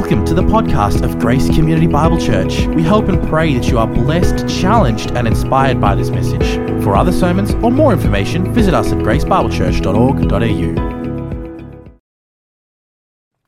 [0.00, 2.66] Welcome to the podcast of Grace Community Bible Church.
[2.68, 6.54] We hope and pray that you are blessed, challenged, and inspired by this message.
[6.82, 12.00] For other sermons or more information, visit us at gracebiblechurch.org.au.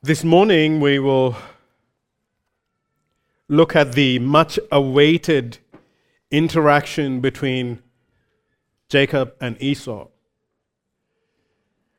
[0.02, 1.37] This morning we will
[3.48, 5.56] look at the much awaited
[6.30, 7.82] interaction between
[8.90, 10.08] Jacob and Esau.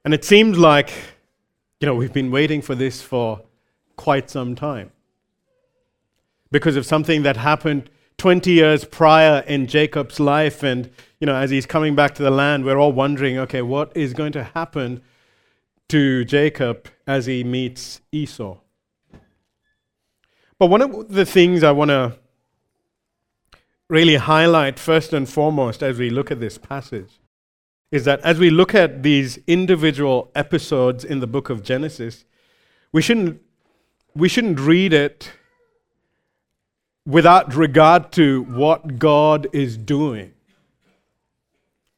[0.06, 0.94] And it seems like,
[1.80, 3.42] you know, we've been waiting for this for
[3.96, 4.92] quite some time
[6.52, 10.64] because of something that happened 20 years prior in Jacob's life.
[10.64, 10.90] And,
[11.20, 14.14] you know, as he's coming back to the land, we're all wondering okay, what is
[14.14, 15.02] going to happen
[15.90, 18.58] to Jacob as he meets Esau?
[20.60, 22.18] But one of the things I want to
[23.90, 27.20] really highlight first and foremost as we look at this passage
[27.92, 32.26] is that as we look at these individual episodes in the book of Genesis,
[32.92, 33.42] we shouldn't
[34.16, 35.32] we shouldn't read it
[37.06, 40.34] without regard to what God is doing.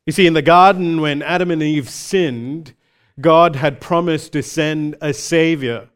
[0.05, 2.73] You see, in the garden, when Adam and Eve sinned,
[3.19, 5.89] God had promised to send a Savior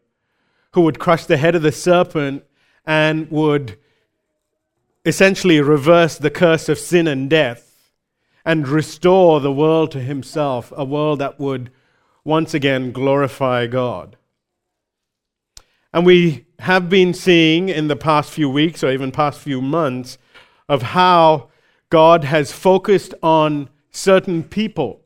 [0.74, 2.44] who would crush the head of the serpent
[2.86, 3.78] and would
[5.06, 7.92] essentially reverse the curse of sin and death
[8.46, 11.72] and restore the world to Himself, a world that would
[12.24, 14.18] once again glorify God.
[15.92, 20.18] And we have been seeing in the past few weeks or even past few months
[20.68, 21.50] of how
[21.90, 25.02] God has focused on certain people.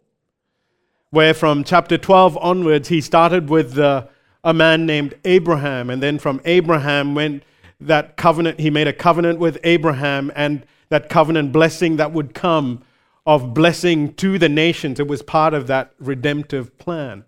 [1.11, 4.09] Where from chapter 12 onwards, he started with a
[4.43, 5.89] man named Abraham.
[5.89, 7.43] And then from Abraham went
[7.79, 12.83] that covenant, he made a covenant with Abraham and that covenant blessing that would come
[13.25, 14.99] of blessing to the nations.
[14.99, 17.23] It was part of that redemptive plan.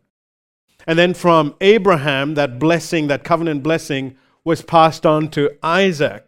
[0.87, 6.27] And then from Abraham, that blessing, that covenant blessing, was passed on to Isaac.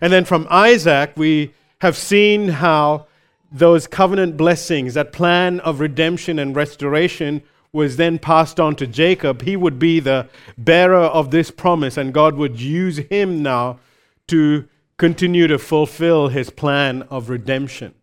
[0.00, 3.06] And then from Isaac, we have seen how
[3.50, 9.42] those covenant blessings, that plan of redemption and restoration, was then passed on to Jacob.
[9.42, 10.28] He would be the
[10.58, 13.80] bearer of this promise, and God would use him now
[14.28, 17.94] to continue to fulfill his plan of redemption.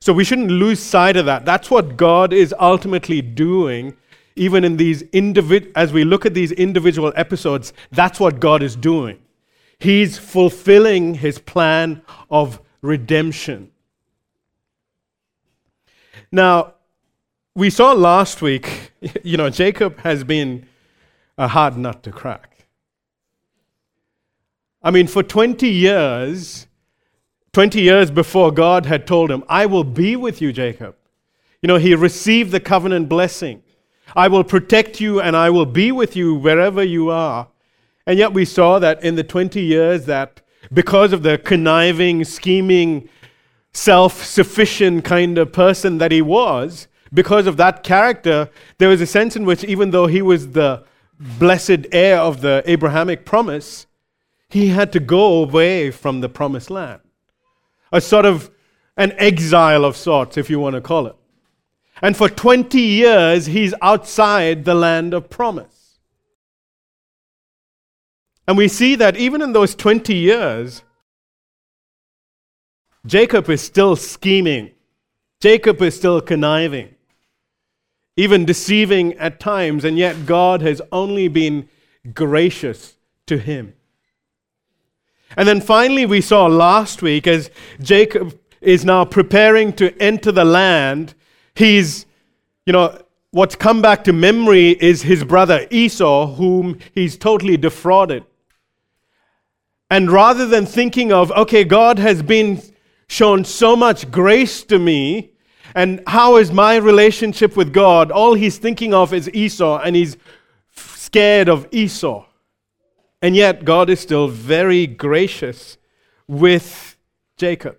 [0.00, 1.44] So we shouldn't lose sight of that.
[1.44, 3.96] That's what God is ultimately doing
[4.36, 8.74] even in these individ- as we look at these individual episodes, that's what God is
[8.76, 9.18] doing.
[9.78, 13.70] He's fulfilling his plan of redemption.
[16.32, 16.74] Now,
[17.54, 20.66] we saw last week, you know, Jacob has been
[21.38, 22.66] a hard nut to crack.
[24.82, 26.66] I mean, for 20 years,
[27.52, 30.96] 20 years before God had told him, I will be with you, Jacob.
[31.62, 33.62] You know, he received the covenant blessing.
[34.16, 37.48] I will protect you and I will be with you wherever you are.
[38.06, 40.40] And yet we saw that in the 20 years that
[40.72, 43.08] because of the conniving, scheming,
[43.72, 49.06] self sufficient kind of person that he was, because of that character, there was a
[49.06, 50.84] sense in which even though he was the
[51.18, 53.86] blessed heir of the Abrahamic promise,
[54.48, 57.00] he had to go away from the promised land.
[57.92, 58.50] A sort of
[58.96, 61.16] an exile of sorts, if you want to call it.
[62.02, 65.98] And for 20 years, he's outside the land of promise.
[68.46, 70.82] And we see that even in those 20 years,
[73.06, 74.72] Jacob is still scheming.
[75.40, 76.94] Jacob is still conniving,
[78.16, 81.68] even deceiving at times, and yet God has only been
[82.14, 83.74] gracious to him.
[85.36, 87.50] And then finally, we saw last week as
[87.80, 91.14] Jacob is now preparing to enter the land
[91.54, 92.06] He's,
[92.66, 93.00] you know,
[93.30, 98.24] what's come back to memory is his brother Esau, whom he's totally defrauded.
[99.90, 102.62] And rather than thinking of, okay, God has been
[103.06, 105.32] shown so much grace to me,
[105.74, 108.10] and how is my relationship with God?
[108.10, 110.16] All he's thinking of is Esau, and he's
[110.74, 112.24] scared of Esau.
[113.20, 115.78] And yet, God is still very gracious
[116.26, 116.96] with
[117.36, 117.78] Jacob.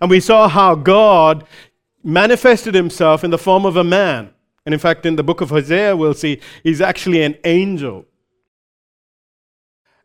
[0.00, 1.46] And we saw how God
[2.02, 4.30] manifested himself in the form of a man.
[4.64, 8.04] And in fact, in the book of Hosea, we'll see he's actually an angel.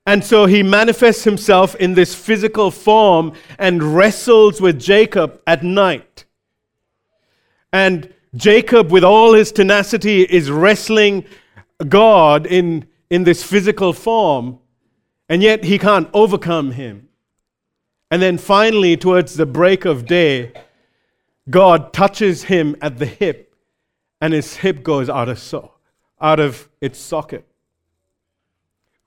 [0.05, 6.25] And so he manifests himself in this physical form and wrestles with Jacob at night.
[7.71, 11.25] And Jacob, with all his tenacity, is wrestling
[11.87, 14.59] God in, in this physical form,
[15.29, 17.09] and yet he can't overcome him.
[18.11, 20.51] And then finally, towards the break of day,
[21.49, 23.55] God touches him at the hip,
[24.21, 25.73] and his hip goes out of, so,
[26.21, 27.45] out of its socket.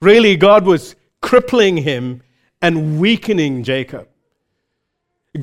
[0.01, 2.21] Really, God was crippling him
[2.61, 4.07] and weakening Jacob.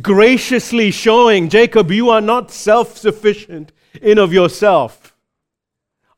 [0.00, 5.14] Graciously showing Jacob, you are not self sufficient in of yourself.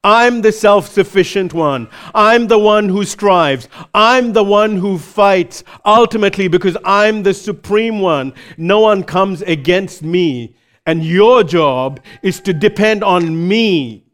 [0.05, 1.88] I'm the self sufficient one.
[2.14, 3.69] I'm the one who strives.
[3.93, 8.32] I'm the one who fights ultimately because I'm the supreme one.
[8.56, 10.55] No one comes against me.
[10.87, 14.05] And your job is to depend on me.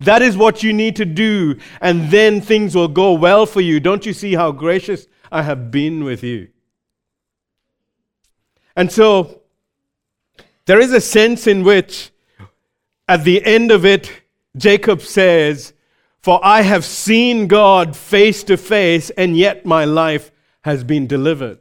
[0.00, 3.80] That is what you need to do, and then things will go well for you.
[3.80, 6.48] Don't you see how gracious I have been with you?
[8.74, 9.42] And so,
[10.64, 12.10] there is a sense in which,
[13.06, 14.10] at the end of it,
[14.56, 15.74] Jacob says,
[16.22, 20.30] For I have seen God face to face, and yet my life
[20.62, 21.59] has been delivered.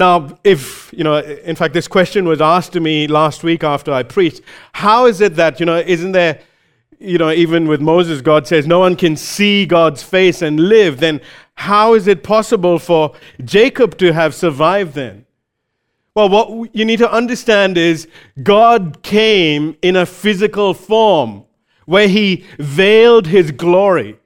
[0.00, 3.92] Now, if, you know, in fact, this question was asked to me last week after
[3.92, 4.40] I preached.
[4.72, 6.40] How is it that, you know, isn't there,
[6.98, 11.00] you know, even with Moses, God says no one can see God's face and live.
[11.00, 11.20] Then
[11.52, 13.14] how is it possible for
[13.44, 15.26] Jacob to have survived then?
[16.14, 18.08] Well, what you need to understand is
[18.42, 21.44] God came in a physical form
[21.84, 24.18] where he veiled his glory.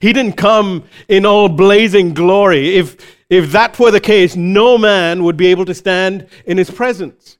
[0.00, 2.76] He didn't come in all blazing glory.
[2.76, 6.70] If, if that were the case, no man would be able to stand in his
[6.70, 7.38] presence.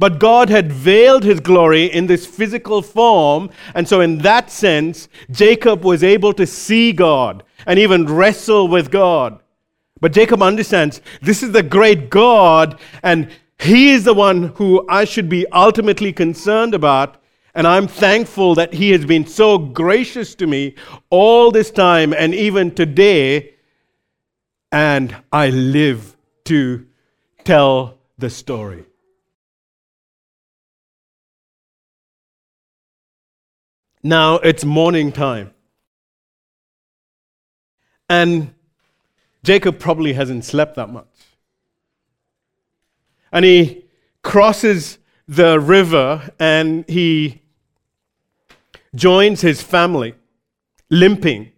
[0.00, 3.50] But God had veiled his glory in this physical form.
[3.74, 8.90] And so, in that sense, Jacob was able to see God and even wrestle with
[8.90, 9.40] God.
[10.00, 13.28] But Jacob understands this is the great God, and
[13.58, 17.22] he is the one who I should be ultimately concerned about.
[17.54, 20.76] And I'm thankful that he has been so gracious to me
[21.10, 23.54] all this time and even today.
[24.72, 26.86] And I live to
[27.44, 28.84] tell the story.
[34.02, 35.52] Now it's morning time.
[38.08, 38.54] And
[39.42, 41.06] Jacob probably hasn't slept that much.
[43.32, 43.84] And he
[44.22, 47.42] crosses the river and he
[48.94, 50.14] joins his family,
[50.90, 51.52] limping.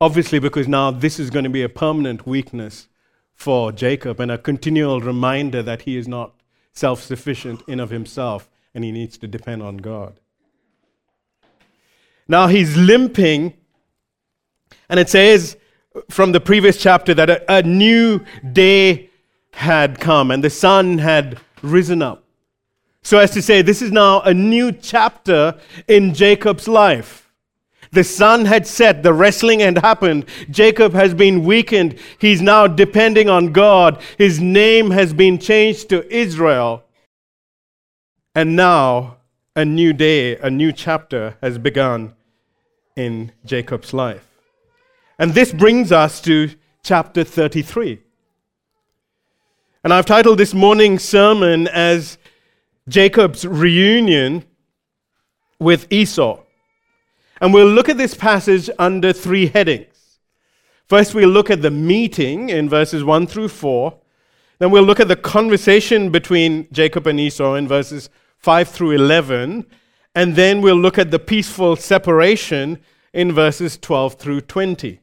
[0.00, 2.88] Obviously, because now this is going to be a permanent weakness
[3.34, 6.34] for Jacob and a continual reminder that he is not
[6.72, 10.20] self sufficient in of himself and he needs to depend on God.
[12.28, 13.54] Now he's limping,
[14.88, 15.56] and it says
[16.10, 18.20] from the previous chapter that a, a new
[18.52, 19.10] day
[19.52, 22.24] had come and the sun had risen up.
[23.02, 25.58] So, as to say, this is now a new chapter
[25.88, 27.25] in Jacob's life.
[27.96, 30.26] The sun had set, the wrestling had happened.
[30.50, 31.98] Jacob has been weakened.
[32.18, 34.02] He's now depending on God.
[34.18, 36.84] His name has been changed to Israel.
[38.34, 39.16] And now
[39.54, 42.14] a new day, a new chapter has begun
[42.96, 44.28] in Jacob's life.
[45.18, 46.50] And this brings us to
[46.82, 48.02] chapter 33.
[49.82, 52.18] And I've titled this morning's sermon as
[52.90, 54.44] Jacob's reunion
[55.58, 56.42] with Esau.
[57.40, 60.18] And we'll look at this passage under three headings.
[60.88, 63.98] First, we'll look at the meeting in verses 1 through 4.
[64.58, 69.66] Then we'll look at the conversation between Jacob and Esau in verses 5 through 11.
[70.14, 72.78] And then we'll look at the peaceful separation
[73.12, 75.00] in verses 12 through 20.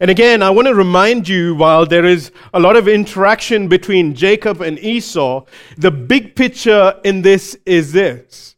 [0.00, 4.14] And again, I want to remind you while there is a lot of interaction between
[4.14, 5.44] Jacob and Esau,
[5.76, 8.56] the big picture in this is this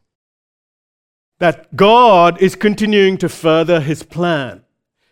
[1.43, 4.63] that God is continuing to further his plan.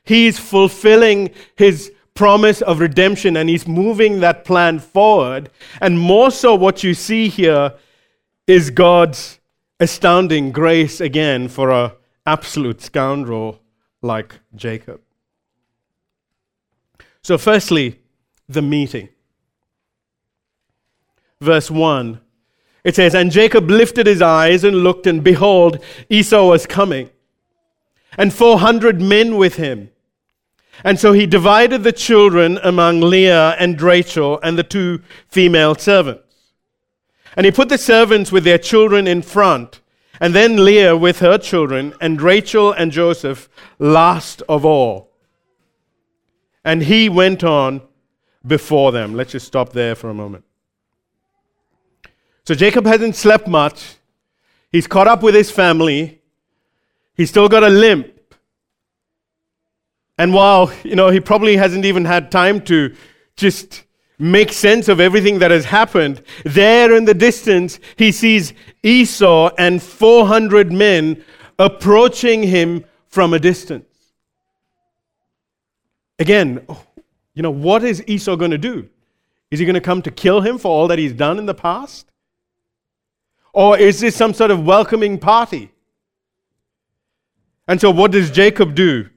[0.04, 5.50] He's fulfilling his promise of redemption and he's moving that plan forward.
[5.80, 7.74] And more so, what you see here
[8.46, 9.40] is God's
[9.80, 11.90] astounding grace again for an
[12.24, 13.60] absolute scoundrel
[14.00, 15.00] like Jacob.
[17.22, 17.98] So, firstly,
[18.48, 19.08] the meeting.
[21.40, 22.20] Verse 1
[22.84, 27.10] it says, And Jacob lifted his eyes and looked, and behold, Esau was coming,
[28.16, 29.90] and 400 men with him.
[30.82, 36.24] And so he divided the children among Leah and Rachel and the two female servants.
[37.36, 39.80] And he put the servants with their children in front,
[40.20, 45.10] and then Leah with her children, and Rachel and Joseph last of all.
[46.64, 47.82] And he went on
[48.46, 49.14] before them.
[49.14, 50.44] Let's just stop there for a moment.
[52.44, 53.96] So Jacob hasn't slept much.
[54.72, 56.20] He's caught up with his family.
[57.14, 58.08] He's still got a limp.
[60.18, 62.94] And while, you know, he probably hasn't even had time to
[63.36, 63.84] just
[64.18, 69.82] make sense of everything that has happened, there in the distance, he sees Esau and
[69.82, 71.24] 400 men
[71.58, 73.86] approaching him from a distance.
[76.18, 76.66] Again,
[77.34, 78.88] you know, what is Esau going to do?
[79.50, 81.54] Is he going to come to kill him for all that he's done in the
[81.54, 82.09] past?
[83.52, 85.72] Or is this some sort of welcoming party?
[87.66, 89.08] And so, what does Jacob do?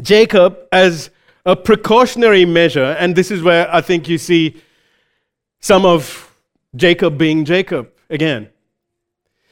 [0.00, 1.10] Jacob, as
[1.46, 4.60] a precautionary measure, and this is where I think you see
[5.60, 6.32] some of
[6.74, 8.50] Jacob being Jacob again.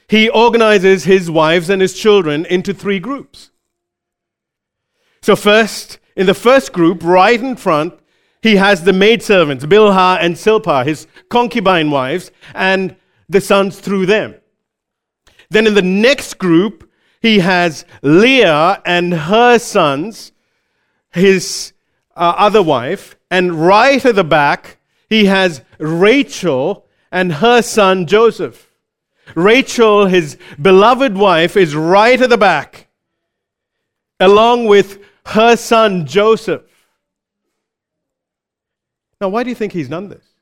[0.07, 3.51] He organizes his wives and his children into three groups.
[5.21, 7.93] So, first, in the first group, right in front,
[8.41, 12.95] he has the maidservants, Bilhah and Zilpah, his concubine wives, and
[13.29, 14.35] the sons through them.
[15.49, 16.89] Then in the next group,
[17.21, 20.31] he has Leah and her sons,
[21.11, 21.73] his
[22.15, 24.77] uh, other wife, and right at the back,
[25.09, 28.71] he has Rachel and her son Joseph.
[29.35, 32.87] Rachel, his beloved wife, is right at the back,
[34.19, 36.63] along with her son Joseph.
[39.21, 40.32] Now, why do you think he's done this?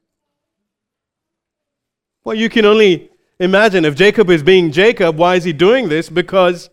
[2.24, 3.10] Well, you can only
[3.40, 6.10] imagine if Jacob is being Jacob, why is he doing this?
[6.10, 6.70] Because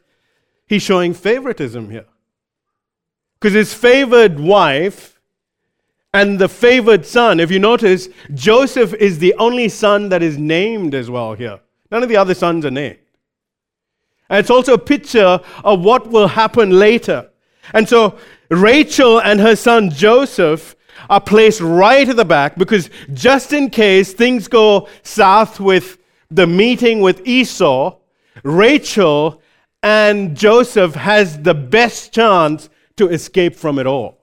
[0.67, 2.07] he's showing favoritism here.
[3.41, 5.21] Because his favored wife
[6.13, 10.95] and the favored son, if you notice, Joseph is the only son that is named
[10.95, 11.61] as well here.
[11.91, 12.99] None of the other sons are named.
[14.29, 17.31] And it's also a picture of what will happen later.
[17.73, 18.19] And so
[18.51, 20.77] Rachel and her son Joseph
[21.09, 25.99] are placed right at the back because just in case things go south with
[26.31, 27.97] the meeting with Esau,
[28.43, 29.41] Rachel
[29.83, 34.19] and Joseph has the best chance to escape from it all.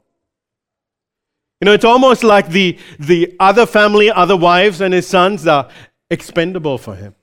[1.61, 5.69] You know, it's almost like the, the other family, other wives and his sons are
[6.09, 7.15] expendable for him.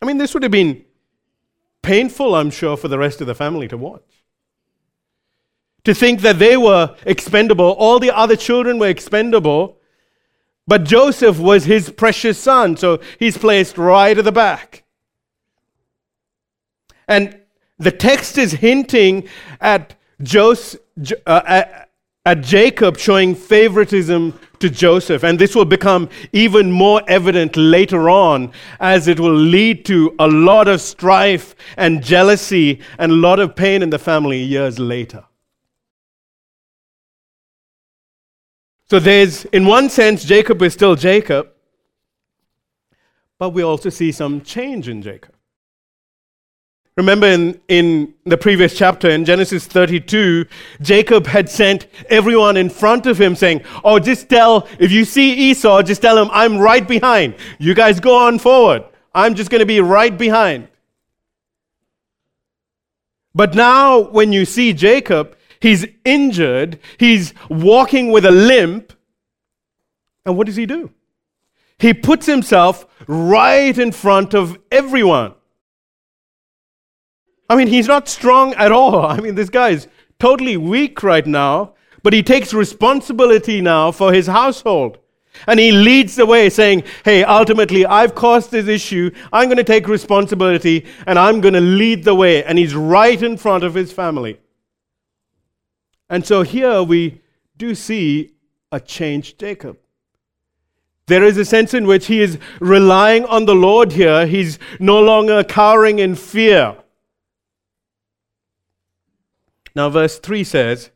[0.00, 0.84] I mean, this would have been
[1.82, 4.17] painful, I'm sure, for the rest of the family to watch
[5.88, 7.70] to think that they were expendable.
[7.70, 9.78] All the other children were expendable,
[10.66, 14.84] but Joseph was his precious son, so he's placed right at the back.
[17.08, 17.40] And
[17.78, 19.30] the text is hinting
[19.62, 20.78] at Joseph,
[21.26, 21.64] uh,
[22.26, 25.22] at Jacob showing favoritism to Joseph.
[25.22, 30.28] And this will become even more evident later on as it will lead to a
[30.28, 35.24] lot of strife and jealousy and a lot of pain in the family years later.
[38.90, 41.48] So there's, in one sense, Jacob is still Jacob,
[43.38, 45.34] but we also see some change in Jacob.
[46.96, 50.46] Remember in, in the previous chapter, in Genesis 32,
[50.80, 55.32] Jacob had sent everyone in front of him saying, Oh, just tell, if you see
[55.32, 57.36] Esau, just tell him, I'm right behind.
[57.60, 58.84] You guys go on forward.
[59.14, 60.66] I'm just going to be right behind.
[63.32, 66.78] But now, when you see Jacob, He's injured.
[66.98, 68.92] He's walking with a limp.
[70.24, 70.90] And what does he do?
[71.78, 75.34] He puts himself right in front of everyone.
[77.48, 79.06] I mean, he's not strong at all.
[79.06, 79.88] I mean, this guy is
[80.18, 84.98] totally weak right now, but he takes responsibility now for his household.
[85.46, 89.10] And he leads the way, saying, Hey, ultimately, I've caused this issue.
[89.32, 92.42] I'm going to take responsibility and I'm going to lead the way.
[92.42, 94.40] And he's right in front of his family.
[96.10, 97.20] And so here we
[97.56, 98.34] do see
[98.72, 99.78] a changed Jacob.
[101.06, 104.26] There is a sense in which he is relying on the Lord here.
[104.26, 106.76] He's no longer cowering in fear.
[109.74, 110.90] Now, verse 3 says,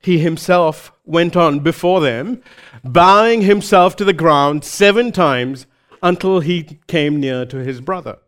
[0.00, 2.42] He himself went on before them,
[2.82, 5.66] bowing himself to the ground seven times
[6.02, 8.18] until he came near to his brother.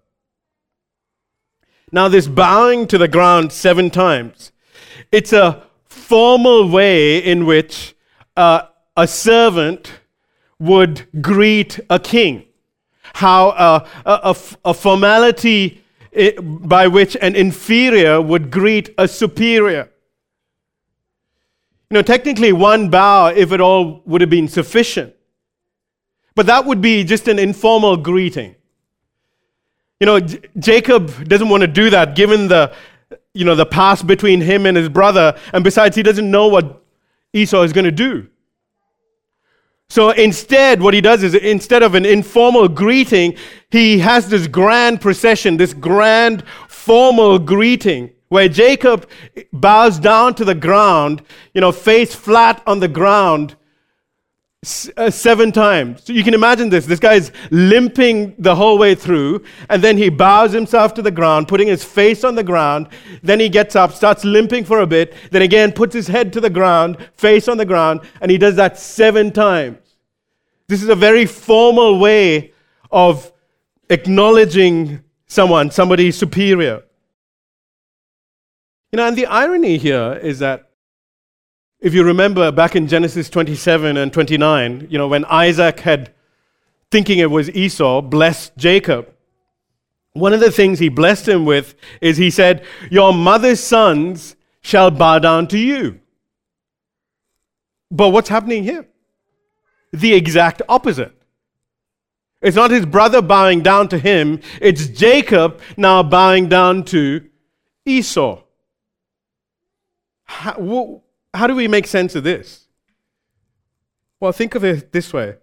[1.91, 4.53] Now, this bowing to the ground seven times
[5.13, 7.95] it's a formal way in which
[8.37, 8.63] uh,
[8.97, 9.93] a servant
[10.59, 12.45] would greet a king.
[13.15, 15.83] How uh, a, a, formality
[16.13, 19.89] eh, by which an inferior would greet a superior.
[21.91, 25.15] You know, technically, one bow, if at all, would have been sufficient.
[26.35, 28.57] But that would be just an informal greeting.
[30.01, 32.75] You know, J- Jacob doesn't want to do that given the,
[33.35, 35.39] you know, the past between him and his brother.
[35.53, 36.83] And besides, he doesn't know what
[37.33, 38.29] Esau is going to do.
[39.91, 43.37] So instead, what he does is instead of an informal greeting,
[43.71, 49.09] he has this grand procession, this grand formal greeting where Jacob
[49.53, 51.23] bows down to the ground,
[51.53, 53.55] you know, face flat on the ground,
[54.97, 56.05] uh, seven times.
[56.05, 56.87] So you can imagine this.
[56.87, 61.11] This guy is limping the whole way through, and then he bows himself to the
[61.11, 62.89] ground, putting his face on the ground.
[63.23, 66.41] Then he gets up, starts limping for a bit, then again puts his head to
[66.41, 69.79] the ground, face on the ground, and he does that seven times.
[70.67, 72.53] This is a very formal way
[72.91, 73.33] of
[73.91, 76.83] acknowledging someone, somebody superior.
[78.93, 80.71] You know, and the irony here is that
[81.85, 86.15] if you remember back in Genesis 27 and 29, you know, when Isaac had,
[86.91, 89.13] thinking it was Esau, blessed Jacob,
[90.15, 94.91] one of the things he blessed him with is he said, Your mother's sons shall
[94.91, 96.01] bow down to you.
[97.91, 98.89] But what's happening here?
[99.93, 101.13] The exact opposite.
[102.41, 107.29] It's not his brother bowing down to him, it's Jacob now bowing down to
[107.85, 108.43] Esau.
[110.25, 111.03] How,
[111.35, 112.67] how do we make sense of this?
[114.21, 115.37] Well, think of it this way.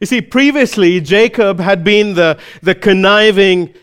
[0.00, 3.74] You see, previously, Jacob had been the, the conniving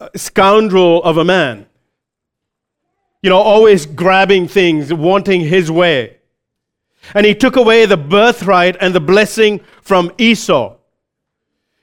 [0.00, 1.66] uh, scoundrel of a man.
[3.22, 6.18] You know, always grabbing things, wanting his way.
[7.14, 10.76] And he took away the birthright and the blessing from Esau.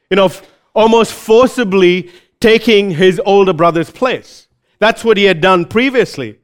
[0.09, 0.31] You know,
[0.74, 4.47] almost forcibly taking his older brother's place.
[4.79, 6.39] That's what he had done previously.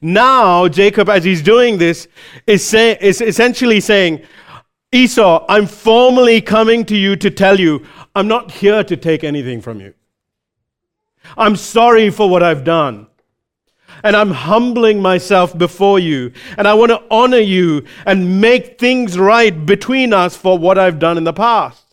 [0.00, 2.08] Now, Jacob, as he's doing this,
[2.46, 4.22] is, say, is essentially saying,
[4.92, 9.60] Esau, I'm formally coming to you to tell you, I'm not here to take anything
[9.60, 9.94] from you.
[11.36, 13.06] I'm sorry for what I've done.
[14.02, 16.32] And I'm humbling myself before you.
[16.56, 20.98] And I want to honor you and make things right between us for what I've
[20.98, 21.84] done in the past.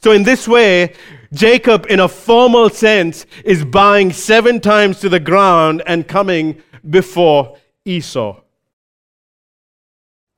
[0.00, 0.94] So, in this way,
[1.32, 7.58] Jacob, in a formal sense, is bowing seven times to the ground and coming before
[7.84, 8.40] Esau.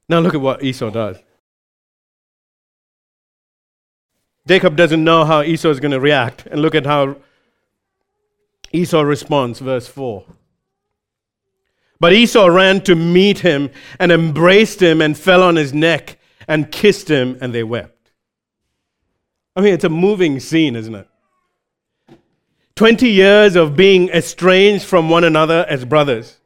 [0.09, 1.19] Now, look at what Esau does.
[4.49, 6.47] Jacob doesn't know how Esau is going to react.
[6.47, 7.19] And look at how
[8.73, 10.25] Esau responds, verse 4.
[12.01, 16.73] But Esau ran to meet him and embraced him and fell on his neck and
[16.73, 18.00] kissed him, and they wept.
[19.57, 21.09] Oh, I mean, it's a moving scene, isn't it?
[22.77, 26.39] 20 years of being estranged from one another as brothers.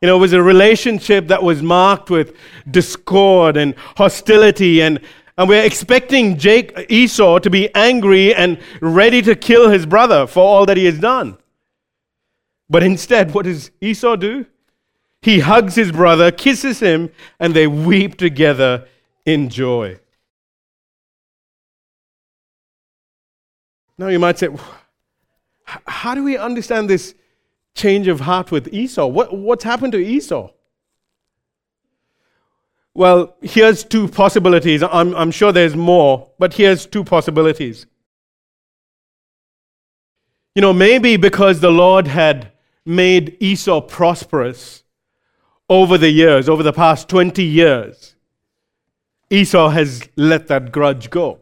[0.00, 2.34] You know, it was a relationship that was marked with
[2.70, 5.00] discord and hostility, and,
[5.36, 10.40] and we're expecting Jake, Esau to be angry and ready to kill his brother for
[10.40, 11.36] all that he has done.
[12.70, 14.46] But instead, what does Esau do?
[15.20, 18.86] He hugs his brother, kisses him, and they weep together
[19.26, 19.98] in joy.
[23.98, 24.48] Now you might say,
[25.64, 27.14] how do we understand this
[27.74, 29.06] change of heart with Esau?
[29.06, 30.50] What, what's happened to Esau?
[32.94, 34.82] Well, here's two possibilities.
[34.82, 37.86] I'm, I'm sure there's more, but here's two possibilities.
[40.54, 42.52] You know, maybe because the Lord had
[42.84, 44.82] made Esau prosperous
[45.68, 48.16] over the years, over the past 20 years,
[49.30, 51.40] Esau has let that grudge go.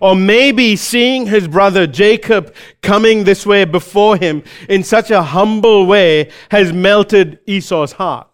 [0.00, 5.86] Or maybe seeing his brother Jacob coming this way before him in such a humble
[5.86, 8.28] way has melted Esau's heart.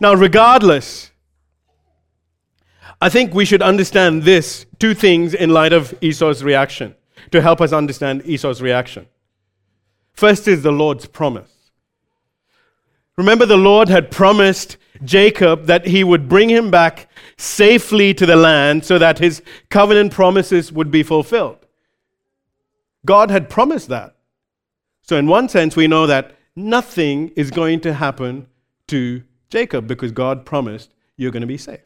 [0.00, 1.10] Now, regardless,
[3.00, 6.94] I think we should understand this two things in light of Esau's reaction
[7.30, 9.06] to help us understand Esau's reaction.
[10.14, 11.50] First is the Lord's promise.
[13.16, 18.36] Remember, the Lord had promised Jacob that he would bring him back safely to the
[18.36, 21.58] land so that his covenant promises would be fulfilled.
[23.04, 24.16] God had promised that.
[25.02, 28.46] So, in one sense, we know that nothing is going to happen
[28.88, 31.80] to Jacob because God promised you're going to be safe.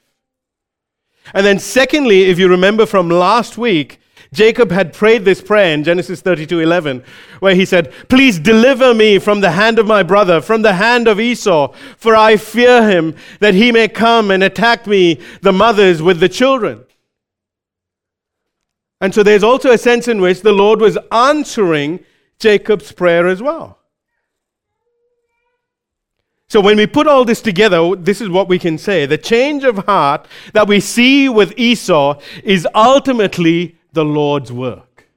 [1.34, 4.00] And then, secondly, if you remember from last week,
[4.32, 7.02] Jacob had prayed this prayer in Genesis 32 11,
[7.40, 11.08] where he said, Please deliver me from the hand of my brother, from the hand
[11.08, 16.02] of Esau, for I fear him that he may come and attack me, the mothers,
[16.02, 16.84] with the children.
[19.00, 22.00] And so there's also a sense in which the Lord was answering
[22.38, 23.78] Jacob's prayer as well.
[26.50, 29.04] So when we put all this together, this is what we can say.
[29.04, 35.08] The change of heart that we see with Esau is ultimately the Lord's work.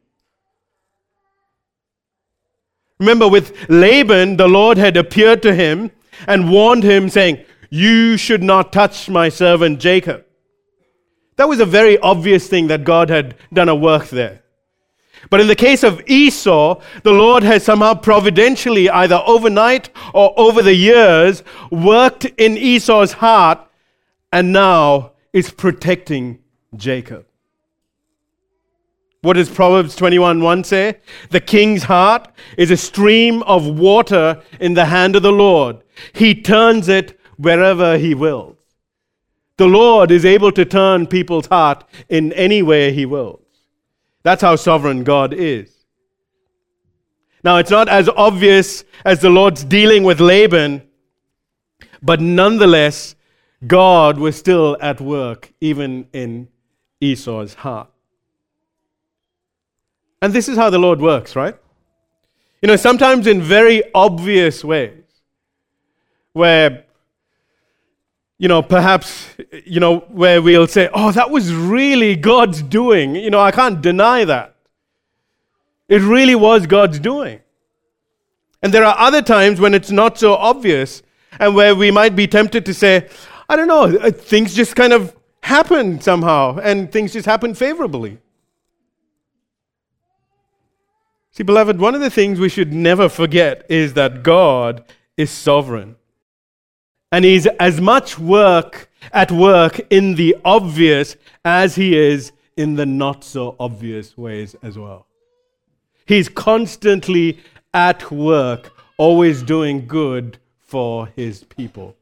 [2.97, 5.91] Remember, with Laban, the Lord had appeared to him
[6.25, 10.25] and warned him, saying, You should not touch my servant Jacob.
[11.35, 14.41] That was a very obvious thing that God had done a work there.
[15.29, 20.63] But in the case of Esau, the Lord has somehow providentially, either overnight or over
[20.63, 23.59] the years, worked in Esau's heart
[24.33, 26.39] and now is protecting
[26.75, 27.27] Jacob.
[29.21, 30.97] What does Proverbs 21:1 say?
[31.29, 35.83] The king's heart is a stream of water in the hand of the Lord.
[36.13, 38.57] He turns it wherever he wills.
[39.57, 43.45] The Lord is able to turn people's heart in any way he wills.
[44.23, 45.85] That's how sovereign God is.
[47.43, 50.81] Now, it's not as obvious as the Lord's dealing with Laban,
[52.01, 53.15] but nonetheless,
[53.67, 56.47] God was still at work even in
[56.99, 57.90] Esau's heart.
[60.21, 61.55] And this is how the Lord works, right?
[62.61, 65.03] You know, sometimes in very obvious ways,
[66.33, 66.85] where,
[68.37, 69.27] you know, perhaps,
[69.65, 73.15] you know, where we'll say, oh, that was really God's doing.
[73.15, 74.55] You know, I can't deny that.
[75.89, 77.41] It really was God's doing.
[78.61, 81.01] And there are other times when it's not so obvious
[81.39, 83.09] and where we might be tempted to say,
[83.49, 88.19] I don't know, things just kind of happen somehow and things just happen favorably.
[91.31, 94.83] See, beloved, one of the things we should never forget is that God
[95.15, 95.95] is sovereign.
[97.11, 101.15] And He's as much work at work in the obvious
[101.45, 105.07] as He is in the not so obvious ways as well.
[106.05, 107.39] He's constantly
[107.73, 111.95] at work, always doing good for His people.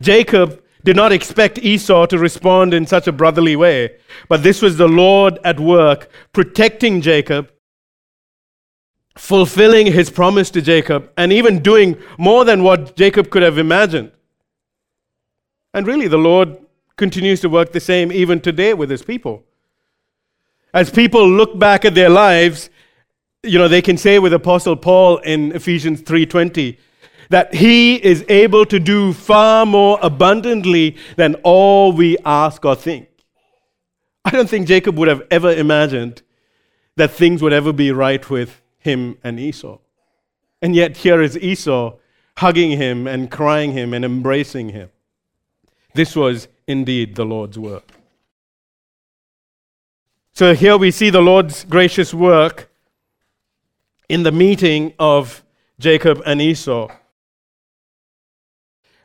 [0.00, 3.96] Jacob did not expect Esau to respond in such a brotherly way,
[4.28, 7.50] but this was the Lord at work, protecting Jacob,
[9.16, 14.12] fulfilling his promise to Jacob, and even doing more than what Jacob could have imagined.
[15.72, 16.56] And really, the Lord
[16.96, 19.42] continues to work the same even today with his people.
[20.74, 22.68] As people look back at their lives,
[23.42, 26.76] you know, they can say with Apostle Paul in Ephesians 3:20,
[27.30, 33.08] that He is able to do far more abundantly than all we ask or think.
[34.24, 36.22] I don't think Jacob would have ever imagined
[36.96, 39.78] that things would ever be right with him and Esau.
[40.62, 41.96] And yet, here is Esau
[42.38, 44.90] hugging him and crying him and embracing him.
[45.94, 47.92] This was indeed the Lord's work.
[50.32, 52.70] So, here we see the Lord's gracious work
[54.08, 55.44] in the meeting of
[55.78, 56.88] Jacob and Esau.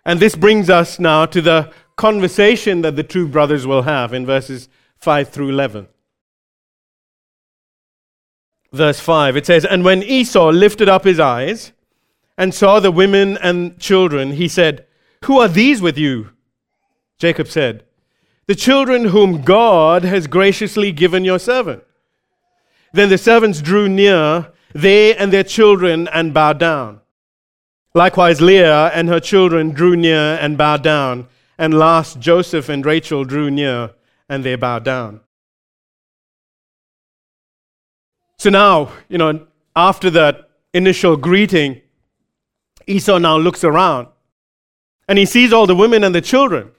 [0.10, 4.26] And this brings us now to the conversation that the two brothers will have in
[4.26, 4.68] verses
[4.98, 5.88] 5 through 11.
[8.72, 11.74] Verse 5, it says, And when Esau lifted up his eyes
[12.40, 14.88] and saw the women and children, he said,
[15.26, 16.32] Who are these with you?
[17.20, 17.84] Jacob said,
[18.48, 21.84] The children whom God has graciously given your servant.
[22.94, 27.02] Then the servants drew near, they and their children, and bowed down.
[27.94, 31.28] Likewise, Leah and her children drew near and bowed down.
[31.58, 33.92] And last, Joseph and Rachel drew near
[34.30, 35.22] and they bowed down.
[38.38, 41.82] So now, you know, after that initial greeting,
[42.88, 44.08] Esau now looks around
[45.08, 46.72] and he sees all the women and the children.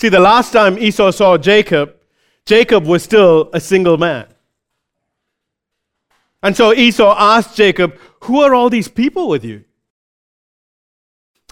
[0.00, 1.96] See, the last time Esau saw Jacob,
[2.44, 4.26] Jacob was still a single man.
[6.42, 9.64] And so Esau asked Jacob, Who are all these people with you?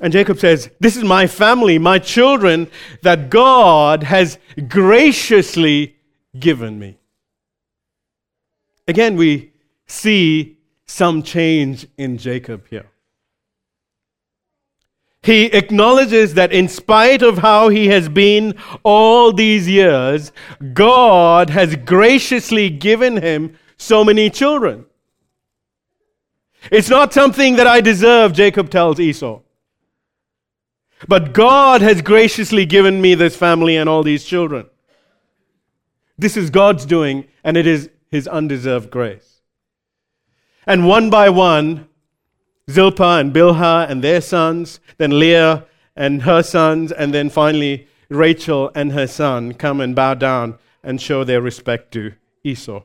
[0.00, 2.68] And Jacob says, This is my family, my children
[3.02, 5.96] that God has graciously
[6.38, 6.98] given me.
[8.86, 9.52] Again, we
[9.86, 12.90] see some change in Jacob here.
[15.22, 20.32] He acknowledges that in spite of how he has been all these years,
[20.74, 24.86] God has graciously given him so many children.
[26.70, 29.40] It's not something that I deserve, Jacob tells Esau.
[31.06, 34.66] But God has graciously given me this family and all these children.
[36.16, 39.40] This is God's doing, and it is his undeserved grace.
[40.66, 41.88] And one by one,
[42.70, 48.70] Zilpah and Bilhah and their sons, then Leah and her sons, and then finally Rachel
[48.74, 52.82] and her son come and bow down and show their respect to Esau.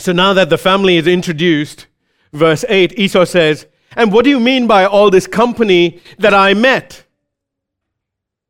[0.00, 1.86] So now that the family is introduced,
[2.32, 6.54] verse 8, Esau says, And what do you mean by all this company that I
[6.54, 7.04] met?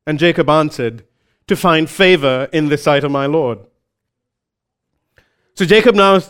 [0.06, 1.04] And Jacob answered,
[1.48, 3.58] To find favor in the sight of my Lord.
[5.54, 6.20] So Jacob now,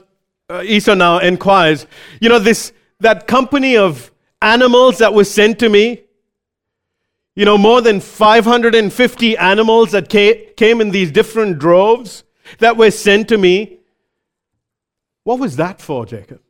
[0.48, 1.86] uh, Esau now inquires,
[2.20, 6.02] You know, this, that company of animals that was sent to me,
[7.36, 12.24] You know, more than 550 animals that came in these different droves
[12.58, 13.79] that were sent to me.
[15.24, 16.40] What was that for, Jacob?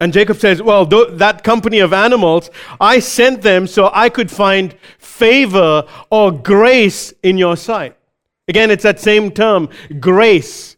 [0.00, 2.50] And Jacob says, Well, th- that company of animals,
[2.80, 7.96] I sent them so I could find favor or grace in your sight.
[8.48, 9.68] Again, it's that same term,
[10.00, 10.76] grace.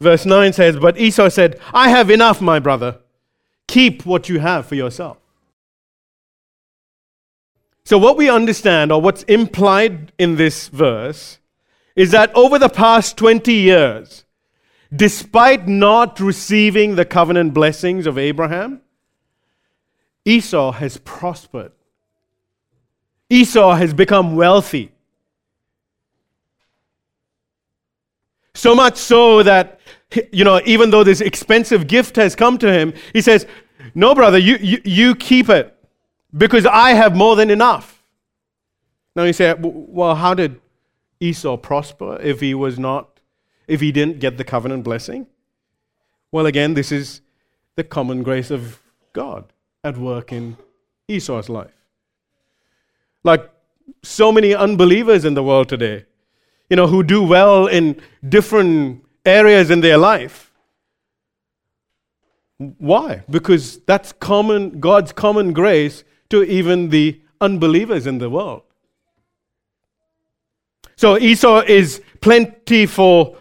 [0.00, 2.98] Verse 9 says, But Esau said, I have enough, my brother.
[3.66, 5.18] Keep what you have for yourself.
[7.84, 11.37] So, what we understand, or what's implied in this verse,
[11.98, 14.24] is that over the past 20 years,
[14.94, 18.80] despite not receiving the covenant blessings of Abraham,
[20.24, 21.72] Esau has prospered.
[23.28, 24.92] Esau has become wealthy.
[28.54, 29.80] So much so that,
[30.32, 33.44] you know, even though this expensive gift has come to him, he says,
[33.96, 35.76] No, brother, you, you, you keep it
[36.36, 38.00] because I have more than enough.
[39.16, 40.60] Now you say, Well, how did
[41.20, 43.18] Esau prosper if he was not
[43.66, 45.26] if he didn't get the covenant blessing?
[46.32, 47.20] Well, again, this is
[47.76, 48.80] the common grace of
[49.12, 49.52] God
[49.84, 50.56] at work in
[51.06, 51.72] Esau's life.
[53.24, 53.50] Like
[54.02, 56.06] so many unbelievers in the world today,
[56.70, 60.50] you know, who do well in different areas in their life.
[62.58, 63.22] Why?
[63.30, 68.62] Because that's common God's common grace to even the unbelievers in the world.
[70.98, 73.36] So Esau is plentiful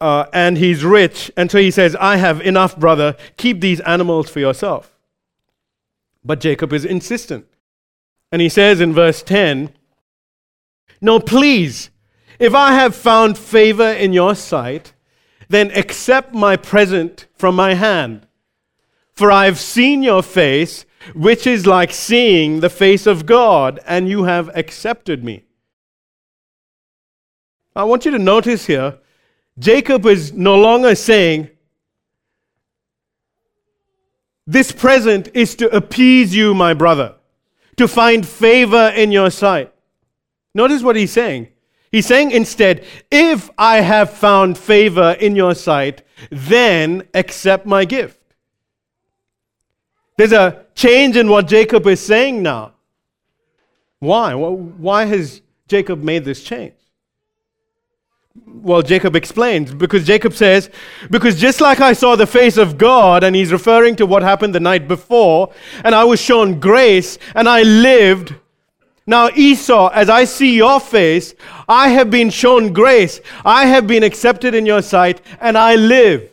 [0.00, 1.30] uh, and he's rich.
[1.36, 3.16] And so he says, I have enough, brother.
[3.36, 4.92] Keep these animals for yourself.
[6.24, 7.46] But Jacob is insistent.
[8.32, 9.72] And he says in verse 10,
[11.00, 11.90] No, please,
[12.40, 14.92] if I have found favor in your sight,
[15.48, 18.26] then accept my present from my hand.
[19.12, 24.08] For I have seen your face, which is like seeing the face of God, and
[24.08, 25.44] you have accepted me.
[27.74, 28.98] I want you to notice here
[29.58, 31.50] Jacob is no longer saying,
[34.46, 37.14] This present is to appease you, my brother,
[37.76, 39.72] to find favor in your sight.
[40.54, 41.48] Notice what he's saying.
[41.90, 48.18] He's saying instead, If I have found favor in your sight, then accept my gift.
[50.16, 52.72] There's a change in what Jacob is saying now.
[53.98, 54.34] Why?
[54.34, 56.74] Why has Jacob made this change?
[58.34, 60.70] Well, Jacob explains because Jacob says,
[61.10, 64.54] because just like I saw the face of God, and he's referring to what happened
[64.54, 65.52] the night before,
[65.84, 68.34] and I was shown grace, and I lived.
[69.06, 71.34] Now, Esau, as I see your face,
[71.68, 73.20] I have been shown grace.
[73.44, 76.30] I have been accepted in your sight, and I live.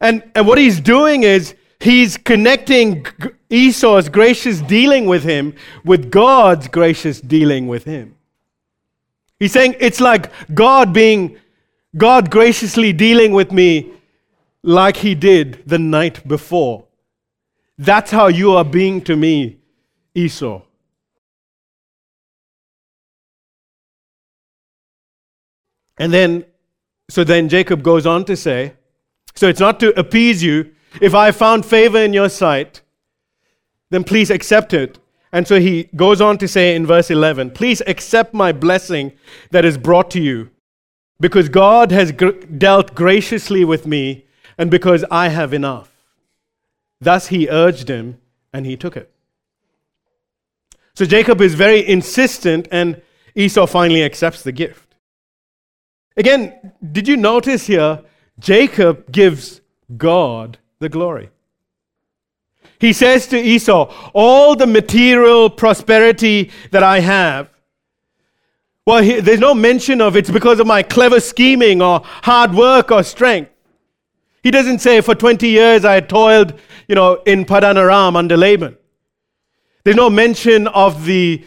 [0.00, 3.06] And, and what he's doing is he's connecting
[3.48, 8.16] Esau's gracious dealing with him with God's gracious dealing with him.
[9.40, 11.38] He's saying it's like God being,
[11.96, 13.90] God graciously dealing with me
[14.62, 16.84] like He did the night before.
[17.78, 19.56] That's how you are being to me,
[20.14, 20.60] Esau.
[25.96, 26.44] And then,
[27.08, 28.74] so then Jacob goes on to say,
[29.34, 30.72] so it's not to appease you.
[31.00, 32.82] If I found favor in your sight,
[33.88, 34.98] then please accept it
[35.32, 39.12] and so he goes on to say in verse 11, Please accept my blessing
[39.50, 40.50] that is brought to you,
[41.20, 44.24] because God has gr- dealt graciously with me,
[44.58, 45.90] and because I have enough.
[47.00, 48.18] Thus he urged him,
[48.52, 49.10] and he took it.
[50.94, 53.00] So Jacob is very insistent, and
[53.34, 54.96] Esau finally accepts the gift.
[56.16, 58.02] Again, did you notice here?
[58.38, 59.60] Jacob gives
[59.96, 61.30] God the glory.
[62.80, 67.50] He says to Esau, All the material prosperity that I have,
[68.86, 72.90] well, he, there's no mention of it's because of my clever scheming or hard work
[72.90, 73.50] or strength.
[74.42, 78.76] He doesn't say, For 20 years I toiled, you know, in Padan Aram under Laban.
[79.84, 81.44] There's no mention of the,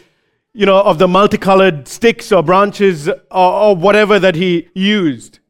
[0.52, 5.40] you know, of the multicolored sticks or branches or, or whatever that he used.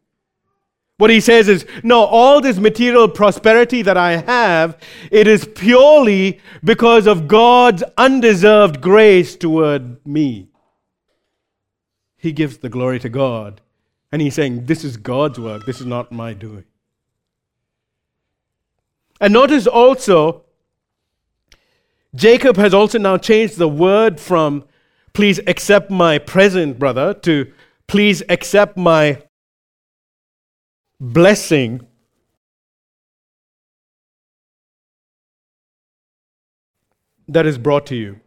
[0.96, 4.78] What he says is, no, all this material prosperity that I have,
[5.10, 10.48] it is purely because of God's undeserved grace toward me.
[12.16, 13.60] He gives the glory to God.
[14.12, 16.64] And he's saying, this is God's work, this is not my doing.
[19.20, 20.44] And notice also,
[22.14, 24.64] Jacob has also now changed the word from
[25.12, 27.52] please accept my present, brother, to
[27.88, 29.22] please accept my
[31.12, 31.86] blessing.
[37.28, 38.20] That is brought to you.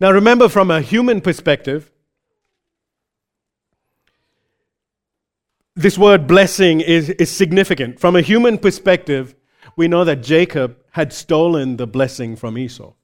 [0.00, 1.90] Now, remember from a human perspective,
[5.74, 8.00] this word blessing is, is significant.
[8.00, 9.34] From a human perspective,
[9.76, 12.94] we know that Jacob had stolen the blessing from Esau.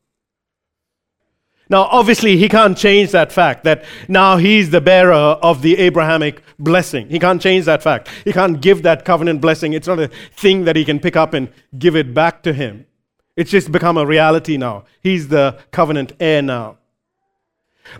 [1.75, 6.41] Now, obviously, he can't change that fact that now he's the bearer of the Abrahamic
[6.57, 7.09] blessing.
[7.09, 8.09] He can't change that fact.
[8.25, 9.73] He can't give that covenant blessing.
[9.73, 10.07] It's not a
[10.37, 12.87] thing that he can pick up and give it back to him.
[13.35, 14.85] It's just become a reality now.
[15.01, 16.79] He's the covenant heir now.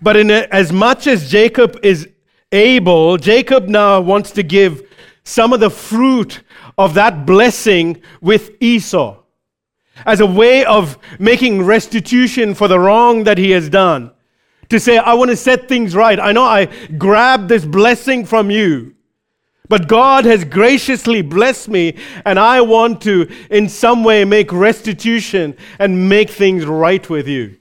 [0.01, 2.09] But in a, as much as Jacob is
[2.53, 4.89] able, Jacob now wants to give
[5.25, 6.45] some of the fruit
[6.79, 9.24] of that blessing with Esau
[10.07, 14.13] as a way of making restitution for the wrong that he has done.
[14.71, 16.19] To say, I want to set things right.
[16.19, 18.95] I know I grabbed this blessing from you,
[19.69, 25.57] but God has graciously blessed me, and I want to, in some way, make restitution
[25.79, 27.59] and make things right with you.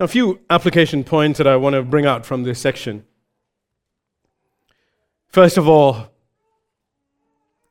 [0.00, 3.04] A few application points that I want to bring out from this section.
[5.28, 6.13] First of all,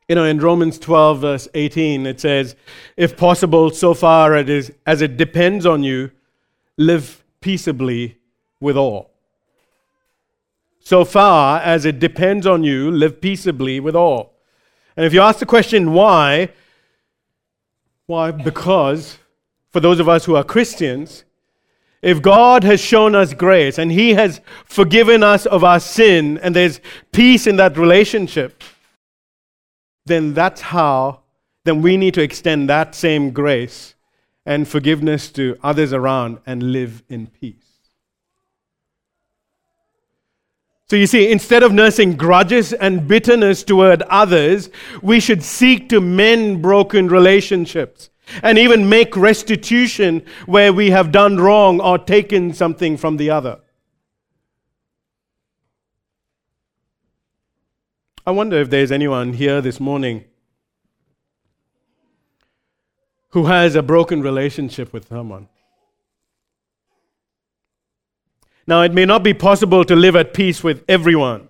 [0.08, 2.56] you know, in Romans 12, verse 18, it says,
[2.98, 6.12] If possible, so far it is, as it depends on you,
[6.78, 8.18] live peaceably
[8.60, 9.12] with all.
[10.80, 14.34] So far as it depends on you, live peaceably with all.
[14.98, 16.50] And if you ask the question, why?
[18.06, 18.32] Why?
[18.32, 19.18] Because
[19.72, 21.24] for those of us who are Christians,
[22.02, 26.54] if God has shown us grace and He has forgiven us of our sin and
[26.54, 26.82] there's
[27.14, 28.62] peace in that relationship,
[30.06, 31.22] then that's how,
[31.64, 33.96] then we need to extend that same grace
[34.46, 37.56] and forgiveness to others around and live in peace.
[40.90, 44.70] So you see, instead of nursing grudges and bitterness toward others,
[45.02, 48.10] we should seek to mend broken relationships
[48.44, 53.60] and even make restitution where we have done wrong or taken something from the other.
[58.26, 60.24] I wonder if there's anyone here this morning
[63.30, 65.50] who has a broken relationship with someone.
[68.66, 71.50] Now, it may not be possible to live at peace with everyone.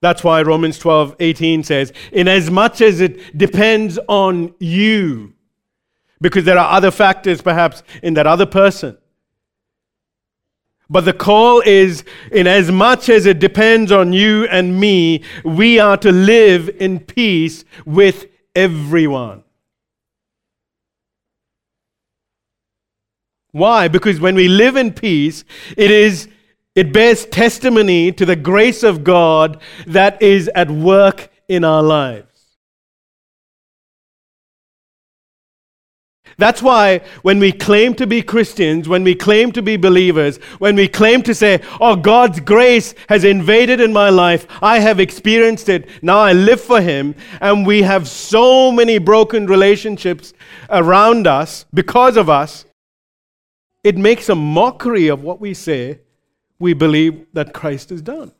[0.00, 5.34] That's why Romans 12, 18 says, Inasmuch as it depends on you,
[6.20, 8.98] because there are other factors perhaps in that other person.
[10.88, 15.80] But the call is in as much as it depends on you and me, we
[15.80, 19.42] are to live in peace with everyone.
[23.50, 23.88] Why?
[23.88, 25.44] Because when we live in peace,
[25.76, 26.28] it is
[26.74, 32.35] it bears testimony to the grace of God that is at work in our lives.
[36.38, 40.76] That's why when we claim to be Christians, when we claim to be believers, when
[40.76, 45.70] we claim to say, Oh, God's grace has invaded in my life, I have experienced
[45.70, 50.34] it, now I live for Him, and we have so many broken relationships
[50.68, 52.66] around us because of us,
[53.82, 56.00] it makes a mockery of what we say
[56.58, 58.32] we believe that Christ has done.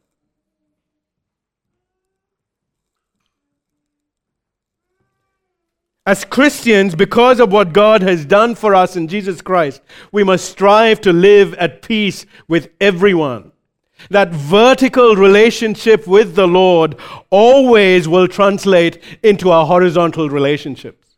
[6.06, 10.48] As Christians, because of what God has done for us in Jesus Christ, we must
[10.48, 13.50] strive to live at peace with everyone.
[14.10, 16.96] That vertical relationship with the Lord
[17.30, 21.16] always will translate into our horizontal relationships.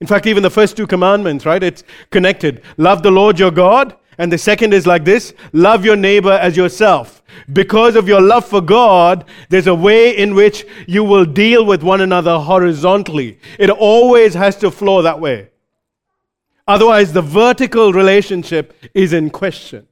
[0.00, 1.62] In fact, even the first two commandments, right?
[1.62, 2.62] It's connected.
[2.76, 3.96] Love the Lord your God.
[4.18, 7.22] And the second is like this love your neighbor as yourself.
[7.52, 11.84] Because of your love for God, there's a way in which you will deal with
[11.84, 13.38] one another horizontally.
[13.58, 15.50] It always has to flow that way.
[16.66, 19.86] Otherwise, the vertical relationship is in question.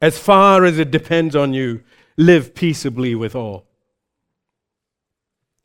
[0.00, 1.82] As far as it depends on you,
[2.16, 3.66] live peaceably with all.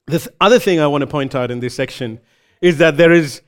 [0.08, 2.20] The other thing I want to point out in this section
[2.60, 3.42] is that there is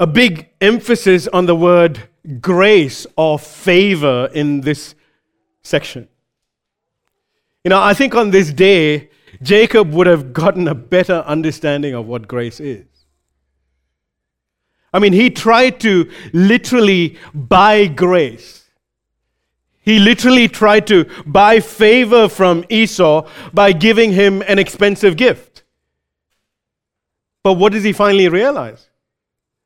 [0.00, 2.08] a big emphasis on the word
[2.40, 4.94] grace or favor in this
[5.62, 6.08] section.
[7.64, 9.10] You know, I think on this day,
[9.42, 12.86] Jacob would have gotten a better understanding of what grace is.
[14.92, 18.64] I mean, he tried to literally buy grace.
[19.82, 25.62] He literally tried to buy favor from Esau by giving him an expensive gift.
[27.42, 28.89] But what does he finally realize?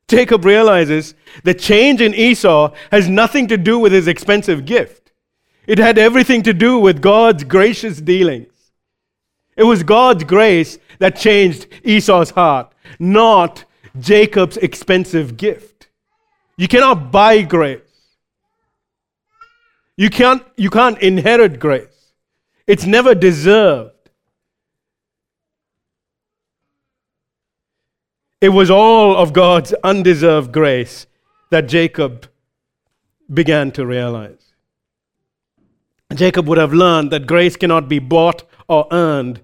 [0.07, 5.11] Jacob realizes the change in Esau has nothing to do with his expensive gift.
[5.65, 8.53] It had everything to do with God's gracious dealings.
[9.57, 13.63] It was God's grace that changed Esau's heart, not
[13.99, 15.87] Jacob's expensive gift.
[16.57, 17.81] You cannot buy grace.
[19.97, 22.11] You can't, you can't inherit grace.
[22.67, 23.94] It's never deserved.
[28.41, 31.07] It was all of God's undeserved grace
[31.51, 32.27] that Jacob
[33.33, 34.53] began to realize.
[36.13, 39.41] Jacob would have learned that grace cannot be bought or earned.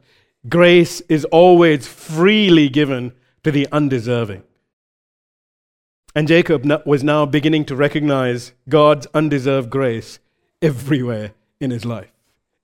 [0.47, 3.13] Grace is always freely given
[3.43, 4.43] to the undeserving.
[6.15, 10.19] And Jacob was now beginning to recognize God's undeserved grace
[10.61, 12.11] everywhere in his life.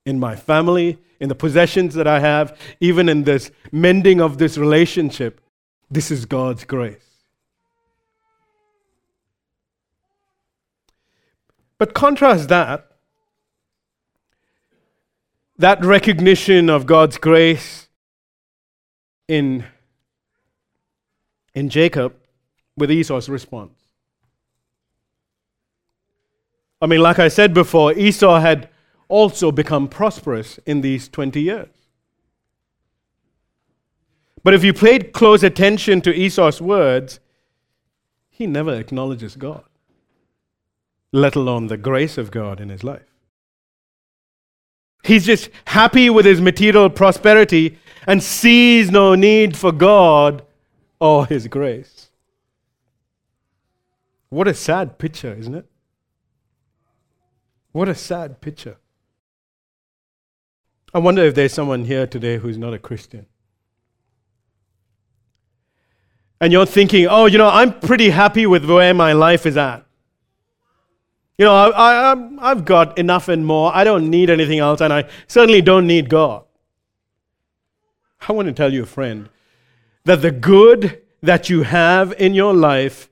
[0.06, 4.58] In my family, in the possessions that I have, even in this mending of this
[4.58, 5.42] relationship,
[5.90, 7.04] this is God's grace.
[11.78, 12.88] But contrast that,
[15.58, 17.88] that recognition of God's grace
[19.28, 19.64] in,
[21.54, 22.16] in Jacob
[22.76, 23.74] with Esau's response.
[26.82, 28.70] I mean, like I said before, Esau had
[29.08, 31.77] also become prosperous in these 20 years.
[34.48, 37.20] But if you paid close attention to Esau's words,
[38.30, 39.66] he never acknowledges God,
[41.12, 43.14] let alone the grace of God in his life.
[45.04, 50.46] He's just happy with his material prosperity and sees no need for God
[51.02, 52.10] or his grace.
[54.30, 55.66] What a sad picture, isn't it?
[57.74, 58.78] What a sad picture.
[60.94, 63.26] I wonder if there's someone here today who's not a Christian.
[66.40, 69.86] And you're thinking, oh, you know, I'm pretty happy with where my life is at.
[71.38, 73.76] You know, I, I, I've got enough and more.
[73.76, 76.44] I don't need anything else, and I certainly don't need God.
[78.28, 79.30] I want to tell you, friend,
[80.06, 83.10] that the good that you have in your life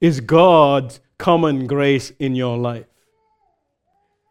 [0.00, 2.86] is God's common grace in your life.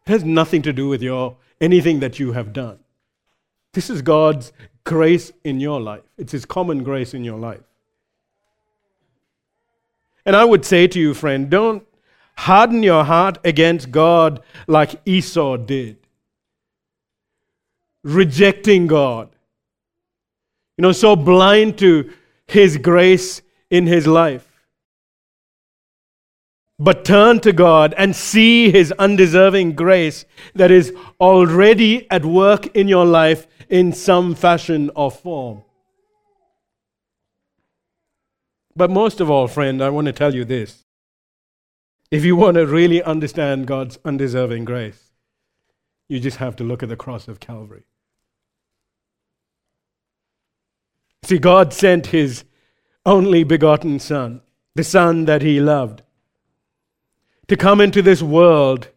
[0.05, 2.79] It has nothing to do with your anything that you have done.
[3.73, 4.51] This is God's
[4.83, 6.03] grace in your life.
[6.17, 7.61] It's His common grace in your life.
[10.25, 11.85] And I would say to you, friend, don't
[12.35, 15.97] harden your heart against God like Esau did,
[18.03, 19.29] rejecting God.
[20.77, 22.11] You know, so blind to
[22.47, 24.53] His grace in his life
[26.79, 32.87] but turn to God and see His undeserving grace that is already at work in
[32.87, 35.63] your life in some fashion or form.
[38.75, 40.83] But most of all, friend, I want to tell you this.
[42.11, 45.11] If you want to really understand God's undeserving grace,
[46.07, 47.85] you just have to look at the cross of Calvary.
[51.23, 52.43] See, God sent His
[53.05, 54.41] only begotten Son,
[54.75, 56.03] the Son that He loved
[57.47, 58.89] to come into this world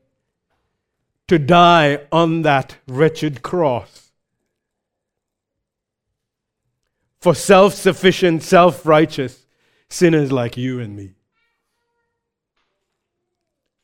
[1.28, 4.12] to die on that wretched cross.
[7.20, 9.45] For self sufficient, self righteous
[9.88, 11.12] sinners like you and me.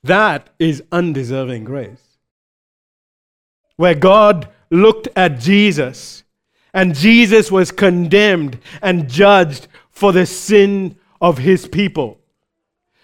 [0.05, 2.19] That is undeserving grace.
[3.77, 6.25] Where God looked at Jesus
[6.75, 12.19] and Jesus was condemned and judged for the sin of his people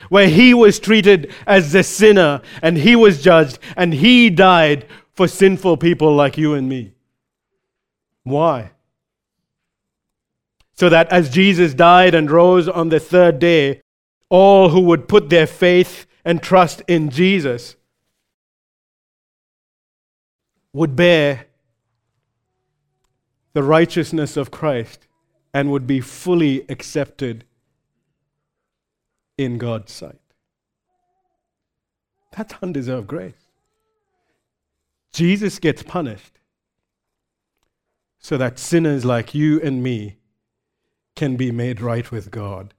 [0.09, 5.27] where he was treated as the sinner and he was judged and he died for
[5.27, 6.93] sinful people like you and me.
[8.23, 8.71] Why?
[10.79, 13.83] So that as Jesus died and rose on the third day,
[14.29, 17.75] all who would put their faith and trust in Jesus
[20.73, 21.47] would bear
[23.55, 25.09] the righteousness of Christ
[25.53, 27.45] and would be fully accepted
[29.37, 30.21] in God's sight.
[32.37, 33.49] That's undeserved grace.
[35.13, 36.39] Jesus gets punished
[38.21, 40.18] so that sinners like you and me
[41.19, 42.73] can be made right with God.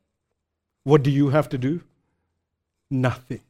[0.84, 1.82] What do you have to do?
[2.90, 3.42] Nothing.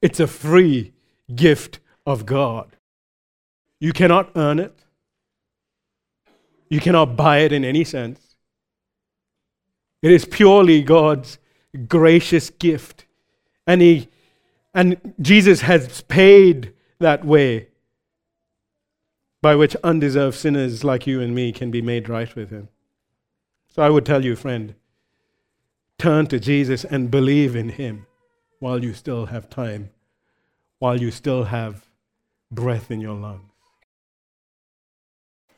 [0.00, 0.92] It's a free
[1.34, 2.76] gift of God.
[3.80, 4.78] You cannot earn it.
[6.70, 8.36] You cannot buy it in any sense.
[10.02, 11.38] It is purely God's
[11.88, 13.06] gracious gift.
[13.66, 14.08] And he
[14.72, 17.68] and Jesus has paid that way
[19.42, 22.68] by which undeserved sinners like you and me can be made right with him.
[23.76, 24.74] So I would tell you, friend,
[25.98, 28.06] turn to Jesus and believe in him
[28.58, 29.90] while you still have time,
[30.78, 31.86] while you still have
[32.50, 33.52] breath in your lungs.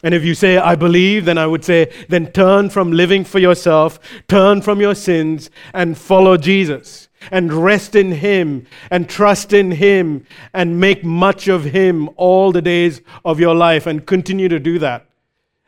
[0.02, 3.38] And if you say, I believe, then I would say, then turn from living for
[3.38, 9.72] yourself, turn from your sins, and follow Jesus, and rest in Him, and trust in
[9.72, 14.58] Him, and make much of Him all the days of your life, and continue to
[14.58, 15.06] do that.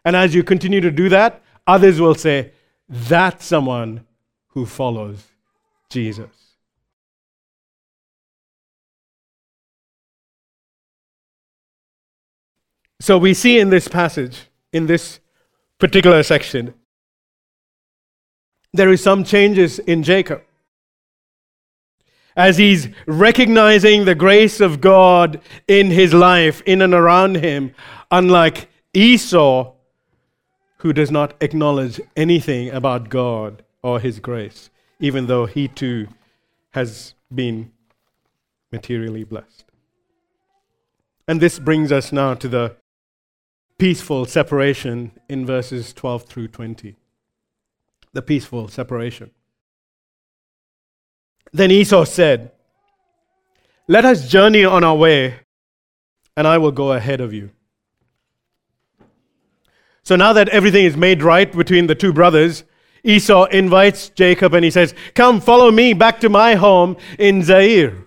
[0.05, 2.53] And as you continue to do that, others will say,
[2.89, 4.07] That's someone
[4.49, 5.25] who follows
[5.89, 6.29] Jesus.
[13.01, 14.43] So we see in this passage,
[14.73, 15.21] in this
[15.79, 16.75] particular section,
[18.73, 20.43] there is some changes in Jacob.
[22.37, 27.75] As he's recognizing the grace of God in his life, in and around him,
[28.11, 29.73] unlike Esau,
[30.81, 36.09] who does not acknowledge anything about God or his grace, even though he too
[36.71, 37.71] has been
[38.73, 39.65] materially blessed.
[41.29, 42.77] And this brings us now to the
[43.79, 46.97] peaceful separation in verses 12 through 20.
[48.13, 49.31] The peaceful separation.
[51.53, 52.53] Then Esau said,
[53.87, 55.41] Let us journey on our way,
[56.37, 57.51] and I will go ahead of you.
[60.03, 62.65] So now that everything is made right between the two brothers,
[63.05, 68.07] Esau invites Jacob and he says, Come, follow me back to my home in Seir.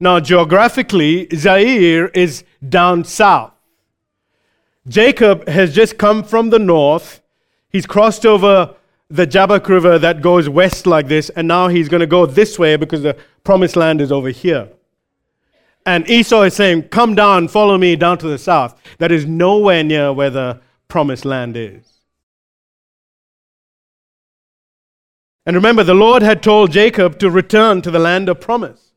[0.00, 3.52] Now, geographically, Seir is down south.
[4.86, 7.20] Jacob has just come from the north.
[7.68, 8.74] He's crossed over
[9.10, 12.58] the Jabbok River that goes west like this, and now he's going to go this
[12.58, 14.68] way because the promised land is over here.
[15.88, 18.78] And Esau is saying, Come down, follow me down to the south.
[18.98, 21.82] That is nowhere near where the promised land is.
[25.46, 28.92] And remember, the Lord had told Jacob to return to the land of promise.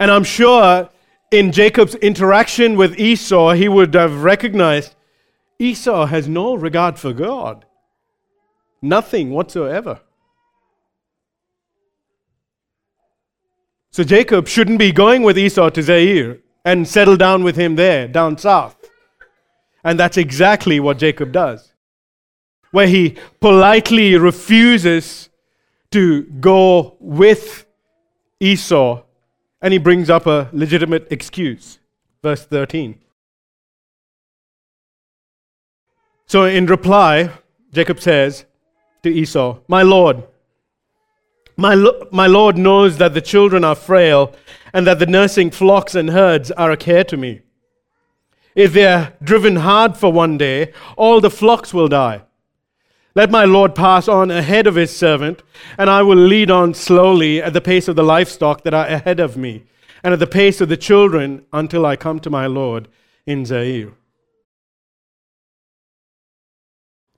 [0.00, 0.90] And I'm sure
[1.30, 4.96] in Jacob's interaction with Esau, he would have recognized
[5.60, 7.64] Esau has no regard for God,
[8.82, 10.00] nothing whatsoever.
[13.90, 18.06] So Jacob shouldn't be going with Esau to Seir and settle down with him there,
[18.06, 18.76] down south.
[19.82, 21.72] And that's exactly what Jacob does,
[22.70, 25.30] where he politely refuses
[25.90, 27.66] to go with
[28.40, 29.02] Esau
[29.60, 31.78] and he brings up a legitimate excuse.
[32.22, 32.98] Verse 13.
[36.26, 37.30] So, in reply,
[37.72, 38.44] Jacob says
[39.02, 40.24] to Esau, My Lord,
[41.58, 44.32] my, lo- my Lord knows that the children are frail
[44.72, 47.40] and that the nursing flocks and herds are a care to me.
[48.54, 52.22] If they are driven hard for one day, all the flocks will die.
[53.16, 55.42] Let my Lord pass on ahead of his servant,
[55.76, 59.18] and I will lead on slowly at the pace of the livestock that are ahead
[59.18, 59.64] of me,
[60.04, 62.86] and at the pace of the children until I come to my Lord
[63.26, 63.94] in Seir.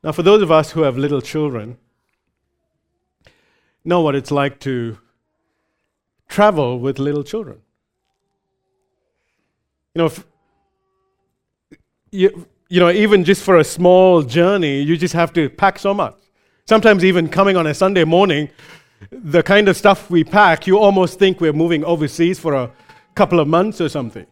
[0.03, 1.77] Now, for those of us who have little children,
[3.85, 4.99] know what it's like to
[6.29, 7.61] travel with little children.
[9.95, 10.25] You know, if,
[12.13, 15.93] you, you know, even just for a small journey, you just have to pack so
[15.93, 16.17] much.
[16.67, 18.49] Sometimes, even coming on a Sunday morning,
[19.11, 22.71] the kind of stuff we pack, you almost think we're moving overseas for a
[23.15, 24.27] couple of months or something.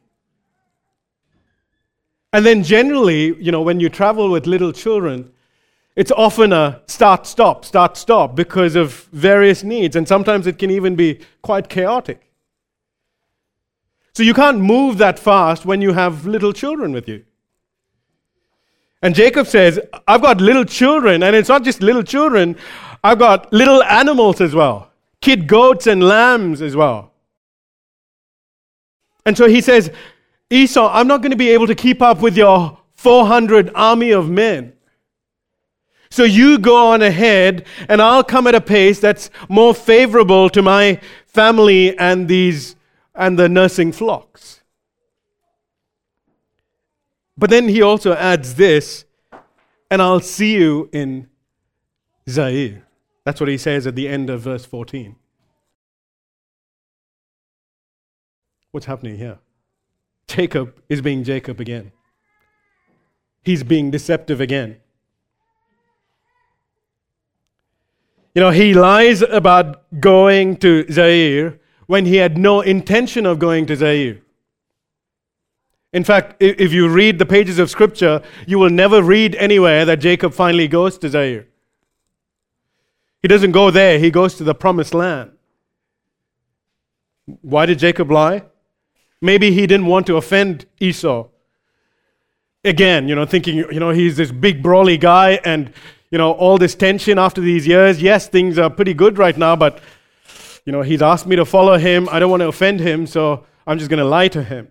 [2.32, 5.32] And then, generally, you know, when you travel with little children,
[5.98, 9.96] it's often a start, stop, start, stop because of various needs.
[9.96, 12.30] And sometimes it can even be quite chaotic.
[14.14, 17.24] So you can't move that fast when you have little children with you.
[19.02, 22.56] And Jacob says, I've got little children, and it's not just little children,
[23.02, 27.12] I've got little animals as well kid goats and lambs as well.
[29.26, 29.90] And so he says,
[30.48, 34.30] Esau, I'm not going to be able to keep up with your 400 army of
[34.30, 34.74] men.
[36.10, 40.62] So you go on ahead, and I'll come at a pace that's more favorable to
[40.62, 42.76] my family and these
[43.14, 44.62] and the nursing flocks.
[47.36, 49.04] But then he also adds this,
[49.90, 51.28] and I'll see you in
[52.26, 52.82] Seir.
[53.24, 55.14] That's what he says at the end of verse 14.
[58.70, 59.38] What's happening here?
[60.26, 61.92] Jacob is being Jacob again.
[63.42, 64.78] He's being deceptive again.
[68.38, 71.58] You know, he lies about going to Seir
[71.88, 74.22] when he had no intention of going to Seir.
[75.92, 79.98] In fact, if you read the pages of Scripture, you will never read anywhere that
[79.98, 81.48] Jacob finally goes to Seir.
[83.22, 85.32] He doesn't go there, he goes to the promised land.
[87.42, 88.44] Why did Jacob lie?
[89.20, 91.26] Maybe he didn't want to offend Esau.
[92.62, 95.72] Again, you know, thinking, you know, he's this big brawly guy and,
[96.10, 98.00] you know, all this tension after these years.
[98.00, 99.80] Yes, things are pretty good right now, but,
[100.64, 102.08] you know, he's asked me to follow him.
[102.10, 104.68] I don't want to offend him, so I'm just going to lie to him.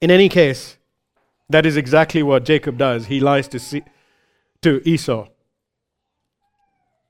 [0.00, 0.76] In any case,
[1.48, 3.06] that is exactly what Jacob does.
[3.06, 3.84] He lies to, see,
[4.62, 5.28] to Esau.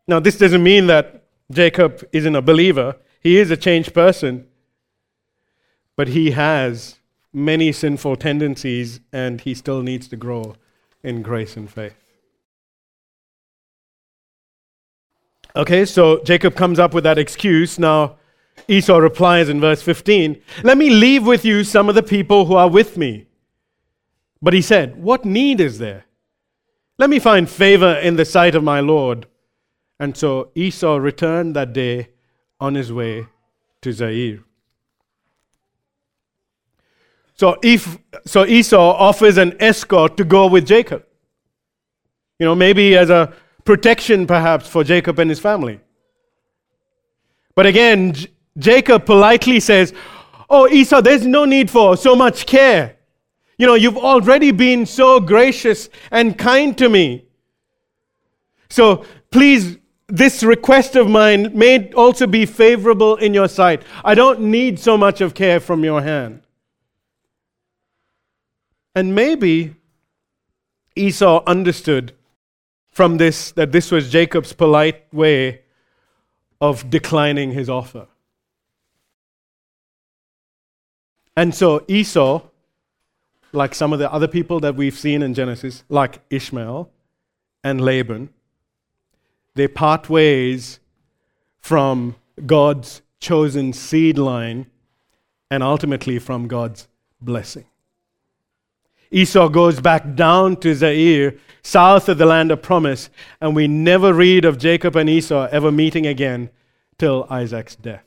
[0.06, 2.96] Now, this doesn't mean that Jacob isn't a believer.
[3.20, 4.46] He is a changed person,
[5.96, 6.98] but he has
[7.32, 10.56] many sinful tendencies and he still needs to grow
[11.02, 11.96] in grace and faith.
[15.54, 17.78] Okay, so Jacob comes up with that excuse.
[17.78, 18.16] Now,
[18.68, 22.54] Esau replies in verse 15 Let me leave with you some of the people who
[22.54, 23.26] are with me.
[24.40, 26.04] But he said, What need is there?
[26.98, 29.26] Let me find favor in the sight of my Lord.
[29.98, 32.08] And so Esau returned that day
[32.60, 33.26] on his way
[33.82, 34.40] to Seir.
[37.42, 41.04] So, if, so Esau offers an escort to go with Jacob.
[42.38, 43.32] You know, maybe as a
[43.64, 45.80] protection perhaps for Jacob and his family.
[47.56, 49.92] But again, J- Jacob politely says,
[50.48, 52.94] Oh, Esau, there's no need for so much care.
[53.58, 57.24] You know, you've already been so gracious and kind to me.
[58.70, 63.82] So please this request of mine may also be favorable in your sight.
[64.04, 66.42] I don't need so much of care from your hand.
[68.94, 69.74] And maybe
[70.94, 72.12] Esau understood
[72.90, 75.62] from this that this was Jacob's polite way
[76.60, 78.06] of declining his offer.
[81.36, 82.42] And so Esau,
[83.52, 86.90] like some of the other people that we've seen in Genesis, like Ishmael
[87.64, 88.28] and Laban,
[89.54, 90.78] they part ways
[91.58, 94.66] from God's chosen seed line
[95.50, 96.88] and ultimately from God's
[97.20, 97.64] blessing.
[99.12, 103.10] Esau goes back down to Seir, south of the land of promise,
[103.40, 106.50] and we never read of Jacob and Esau ever meeting again
[106.98, 108.04] till Isaac's death.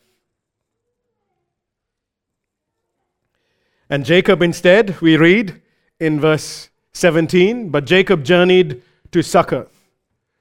[3.88, 5.62] And Jacob instead, we read
[6.00, 8.82] in verse 17, but Jacob journeyed
[9.12, 9.76] to Succoth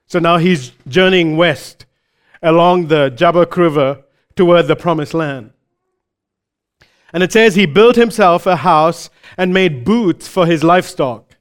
[0.08, 1.86] so now he's journeying west
[2.42, 4.04] along the Jabbok River
[4.36, 5.52] toward the promised land.
[7.16, 11.38] And it says he built himself a house and made booths for his livestock.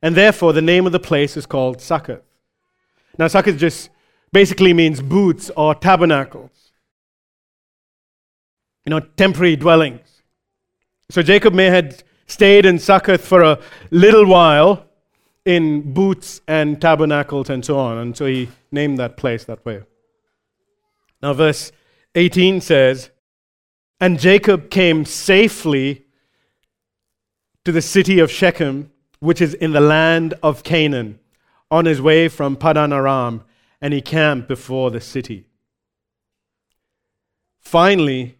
[0.00, 2.22] And therefore, the name of the place is called Succoth.
[3.18, 3.90] Now, Succoth just
[4.32, 6.72] basically means booths or tabernacles,
[8.86, 10.22] you know, temporary dwellings.
[11.10, 13.58] So Jacob may have stayed in Succoth for a
[13.90, 14.86] little while
[15.44, 17.98] in booths and tabernacles and so on.
[17.98, 19.82] And so he named that place that way.
[21.20, 21.70] Now, verse
[22.14, 23.10] 18 says,
[24.00, 26.04] And Jacob came safely
[27.64, 28.90] to the city of Shechem,
[29.20, 31.18] which is in the land of Canaan,
[31.70, 33.42] on his way from Padan Aram,
[33.80, 35.46] and he camped before the city.
[37.60, 38.36] Finally,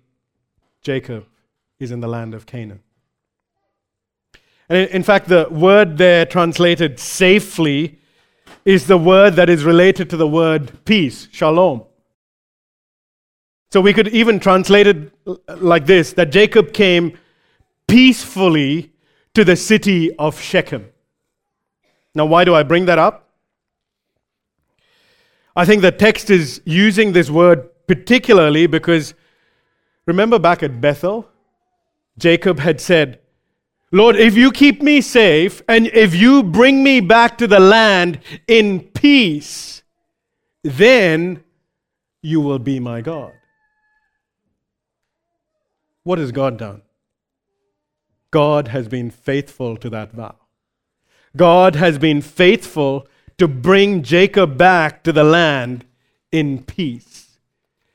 [0.80, 1.26] Jacob
[1.78, 2.80] is in the land of Canaan.
[4.68, 7.98] And in fact, the word there translated safely
[8.64, 11.84] is the word that is related to the word peace, shalom.
[13.70, 15.12] So we could even translate it
[15.60, 17.18] like this that Jacob came
[17.86, 18.92] peacefully
[19.34, 20.88] to the city of Shechem.
[22.14, 23.28] Now, why do I bring that up?
[25.54, 29.14] I think the text is using this word particularly because
[30.06, 31.28] remember back at Bethel,
[32.18, 33.20] Jacob had said,
[33.90, 38.20] Lord, if you keep me safe and if you bring me back to the land
[38.46, 39.82] in peace,
[40.62, 41.42] then
[42.22, 43.32] you will be my God.
[46.08, 46.80] What has God done?
[48.30, 50.36] God has been faithful to that vow.
[51.36, 53.06] God has been faithful
[53.36, 55.84] to bring Jacob back to the land
[56.32, 57.38] in peace.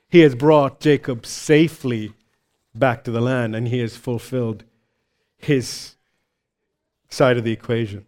[0.08, 2.12] He has brought Jacob safely
[2.72, 4.62] back to the land and he has fulfilled
[5.36, 5.96] his
[7.08, 8.06] side of the equation.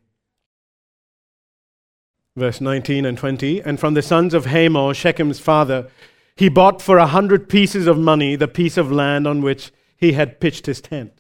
[2.37, 5.89] Verse 19 and 20 And from the sons of Hamor, Shechem's father,
[6.37, 10.13] he bought for a hundred pieces of money the piece of land on which he
[10.13, 11.13] had pitched his tent.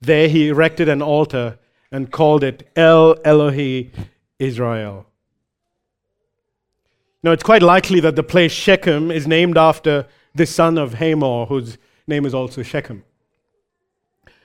[0.00, 1.58] There he erected an altar
[1.90, 3.90] and called it El Elohe
[4.38, 5.06] Israel.
[7.22, 11.46] Now, it's quite likely that the place Shechem is named after the son of Hamor,
[11.46, 13.04] whose name is also Shechem.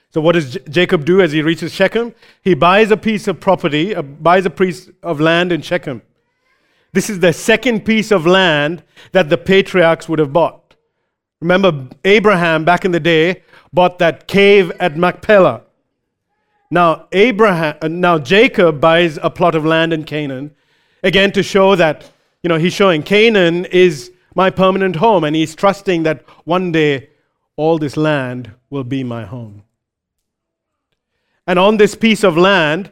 [0.10, 2.14] So, what does J- Jacob do as he reaches Shechem?
[2.42, 6.02] He buys a piece of property, uh, buys a piece of land in Shechem.
[6.94, 10.76] This is the second piece of land that the patriarchs would have bought.
[11.42, 13.44] Remember, Abraham back in the day
[13.74, 15.64] bought that cave at Machpelah.
[16.70, 20.56] Now, Abraham, uh, now Jacob buys a plot of land in Canaan,
[21.04, 22.10] again to show that,
[22.42, 27.10] you know, he's showing Canaan is my permanent home, and he's trusting that one day
[27.56, 29.64] all this land will be my home.
[31.46, 32.92] And on this piece of land,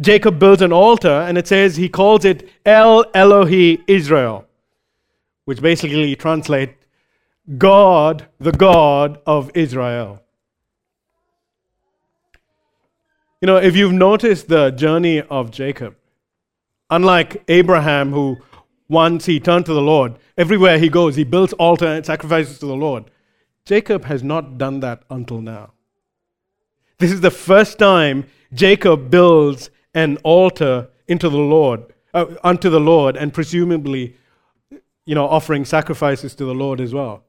[0.00, 4.46] Jacob builds an altar, and it says he calls it El Elohi Israel,
[5.44, 6.79] which basically translates
[7.58, 10.22] God, the God of Israel.
[13.40, 15.96] You know, if you've noticed the journey of Jacob,
[16.90, 18.36] unlike Abraham, who
[18.88, 22.66] once he turned to the Lord, everywhere he goes, he builds altar and sacrifices to
[22.66, 23.10] the Lord.
[23.64, 25.72] Jacob has not done that until now.
[26.98, 32.80] This is the first time Jacob builds an altar into the Lord, uh, unto the
[32.80, 34.16] Lord, and presumably,
[35.06, 37.24] you know, offering sacrifices to the Lord as well.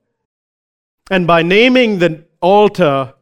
[1.11, 3.13] And by naming the altar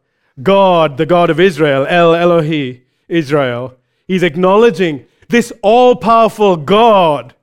[0.43, 3.75] God, the God of Israel, El Elohi, Israel,
[4.07, 7.33] he's acknowledging this all powerful God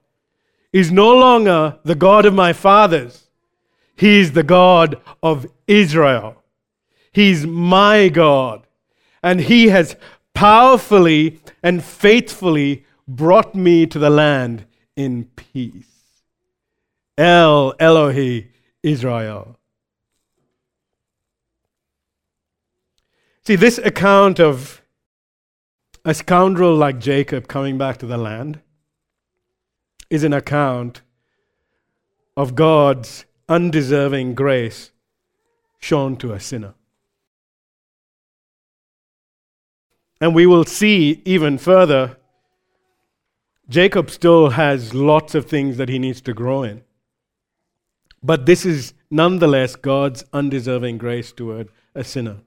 [0.72, 3.26] is no longer the God of my fathers.
[3.97, 6.42] He's the God of Israel.
[7.12, 8.66] He's my God.
[9.24, 9.97] And he has
[10.32, 16.22] powerfully and faithfully brought me to the land in peace.
[17.18, 18.47] El Elohi
[18.84, 19.59] Israel.
[23.47, 24.82] See, this account of
[26.05, 28.59] a scoundrel like Jacob coming back to the land
[30.11, 31.03] is an account
[32.36, 34.90] of God's undeserving grace
[35.78, 36.74] shown to a sinner.
[40.20, 42.16] And we will see even further,
[43.68, 46.82] Jacob still has lots of things that he needs to grow in.
[48.24, 52.38] But this is nonetheless God's undeserving grace toward a sinner.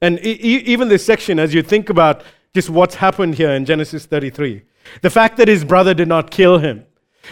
[0.00, 2.22] And e- even this section, as you think about
[2.54, 4.62] just what's happened here in Genesis 33,
[5.02, 6.86] the fact that his brother did not kill him,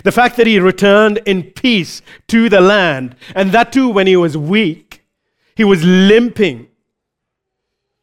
[0.04, 4.16] the fact that he returned in peace to the land, and that too when he
[4.16, 5.04] was weak,
[5.54, 6.68] he was limping.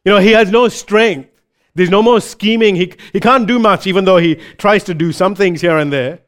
[0.04, 1.30] You know, he has no strength.
[1.74, 2.76] There's no more scheming.
[2.76, 5.92] He, he can't do much, even though he tries to do some things here and
[5.92, 6.20] there.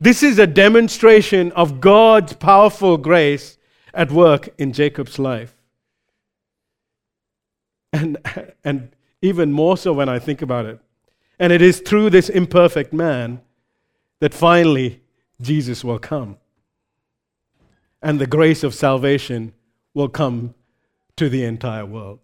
[0.00, 3.58] This is a demonstration of God's powerful grace
[3.94, 5.55] at work in Jacob's life.
[7.96, 8.18] And,
[8.62, 10.78] and even more so when I think about it.
[11.38, 13.40] And it is through this imperfect man
[14.20, 15.00] that finally
[15.40, 16.36] Jesus will come.
[18.02, 19.54] And the grace of salvation
[19.94, 20.54] will come
[21.16, 22.20] to the entire world.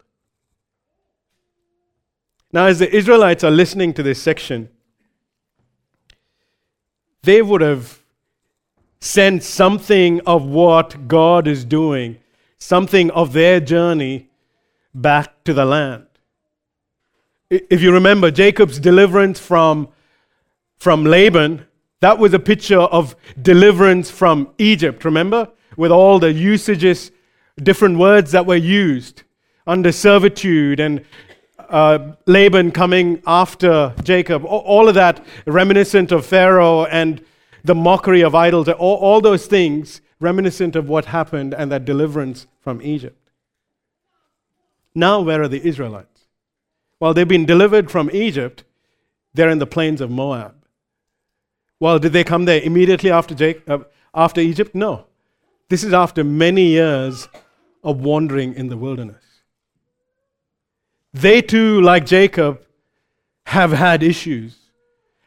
[2.53, 4.68] Now, as the Israelites are listening to this section,
[7.23, 8.03] they would have
[9.01, 12.18] sensed something of what God is doing,
[12.59, 14.29] something of their journey
[14.95, 16.07] back to the land.
[17.51, 19.88] If you remember Jacob's deliverance from,
[20.78, 21.66] from Laban,
[22.01, 25.49] that was a picture of deliverance from Egypt, remember?
[25.76, 27.12] With all the usages,
[27.62, 29.22] different words that were used
[29.66, 31.05] under servitude and
[31.59, 37.24] uh, Laban coming after Jacob, all of that reminiscent of Pharaoh and
[37.64, 42.47] the mockery of idols, all, all those things reminiscent of what happened and that deliverance
[42.61, 43.22] from Egypt.
[44.95, 46.26] Now, where are the Israelites?
[47.01, 48.64] Well, they've been delivered from Egypt,
[49.34, 50.55] they're in the plains of Moab.
[51.80, 53.84] Well, did they come there immediately after, Jacob, uh,
[54.14, 54.74] after Egypt?
[54.74, 55.07] No.
[55.68, 57.28] This is after many years
[57.82, 59.24] of wandering in the wilderness.
[61.12, 62.64] They too, like Jacob,
[63.47, 64.57] have had issues,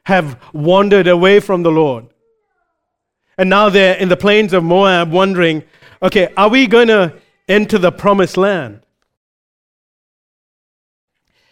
[0.06, 2.06] have wandered away from the Lord.
[3.38, 5.64] And now they're in the plains of Moab wondering
[6.02, 7.14] okay, are we going to
[7.48, 8.85] enter the promised land?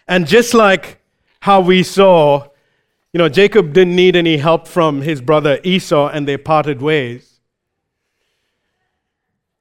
[0.07, 1.01] And just like
[1.41, 2.47] how we saw,
[3.13, 7.39] you know, Jacob didn't need any help from his brother Esau and they parted ways.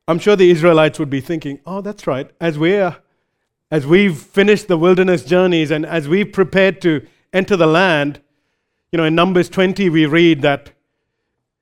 [0.08, 2.30] I'm sure the Israelites would be thinking, oh, that's right.
[2.40, 2.96] As we're
[3.70, 8.20] as we've finished the wilderness journeys and as we've prepared to enter the land,
[8.92, 10.72] you know, in Numbers 20, we read that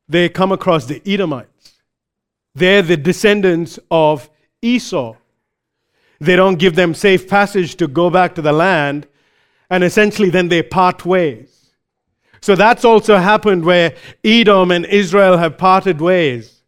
[0.09, 1.81] they come across the Edomites.
[2.53, 4.29] They're the descendants of
[4.61, 5.15] Esau.
[6.21, 9.07] They don't give them safe passage to go back to the land,
[9.71, 11.71] and essentially then they part ways.
[12.43, 13.95] So that's also happened where
[14.25, 16.63] Edom and Israel have parted ways.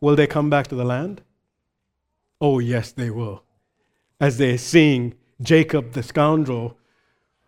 [0.00, 1.22] Will they come back to the land?
[2.40, 3.44] Oh, yes, they will.
[4.20, 6.76] As they're seeing Jacob, the scoundrel,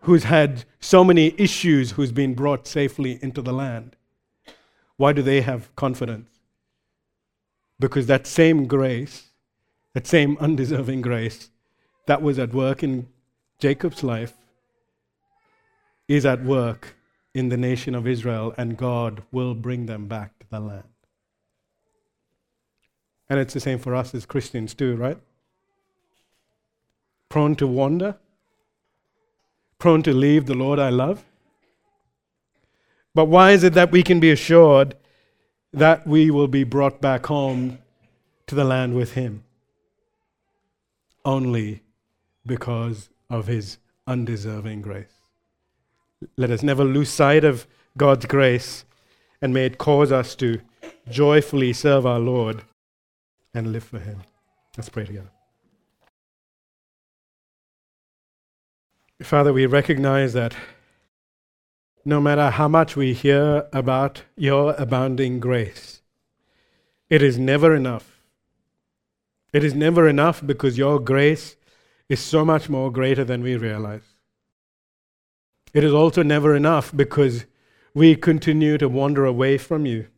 [0.00, 3.96] who's had so many issues, who's been brought safely into the land.
[4.96, 6.33] Why do they have confidence?
[7.78, 9.28] Because that same grace,
[9.94, 11.50] that same undeserving grace
[12.06, 13.08] that was at work in
[13.58, 14.34] Jacob's life,
[16.06, 16.96] is at work
[17.34, 20.84] in the nation of Israel, and God will bring them back to the land.
[23.28, 25.18] And it's the same for us as Christians, too, right?
[27.28, 28.16] Prone to wander,
[29.78, 31.24] prone to leave the Lord I love.
[33.14, 34.94] But why is it that we can be assured
[35.74, 37.78] that we will be brought back home
[38.46, 39.42] to the land with Him?
[41.24, 41.82] Only
[42.46, 45.06] because of His undeserving grace.
[46.36, 47.66] Let us never lose sight of
[47.96, 48.84] God's grace,
[49.42, 50.60] and may it cause us to
[51.10, 52.62] joyfully serve our Lord
[53.52, 54.22] and live for Him.
[54.76, 55.30] Let's pray together.
[59.22, 60.54] Father, we recognize that
[62.04, 66.02] no matter how much we hear about your abounding grace,
[67.08, 68.20] it is never enough.
[69.52, 71.56] It is never enough because your grace
[72.08, 74.02] is so much more greater than we realize.
[75.72, 77.46] It is also never enough because
[77.94, 80.08] we continue to wander away from you.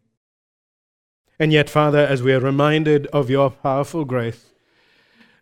[1.38, 4.54] And yet, Father, as we are reminded of your powerful grace,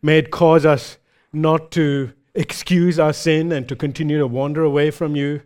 [0.02, 0.98] may it cause us
[1.32, 5.42] not to excuse our sin and to continue to wander away from you,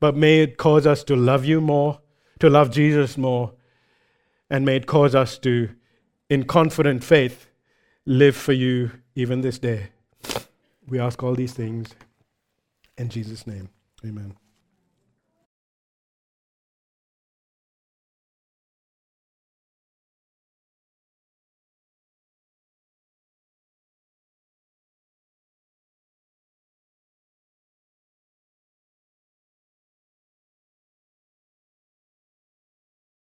[0.00, 2.00] but may it cause us to love you more,
[2.40, 3.52] to love Jesus more,
[4.48, 5.70] and may it cause us to,
[6.28, 7.46] in confident faith,
[8.06, 9.90] live for you even this day.
[10.88, 11.94] We ask all these things
[12.96, 13.68] in Jesus' name.
[14.04, 14.39] Amen.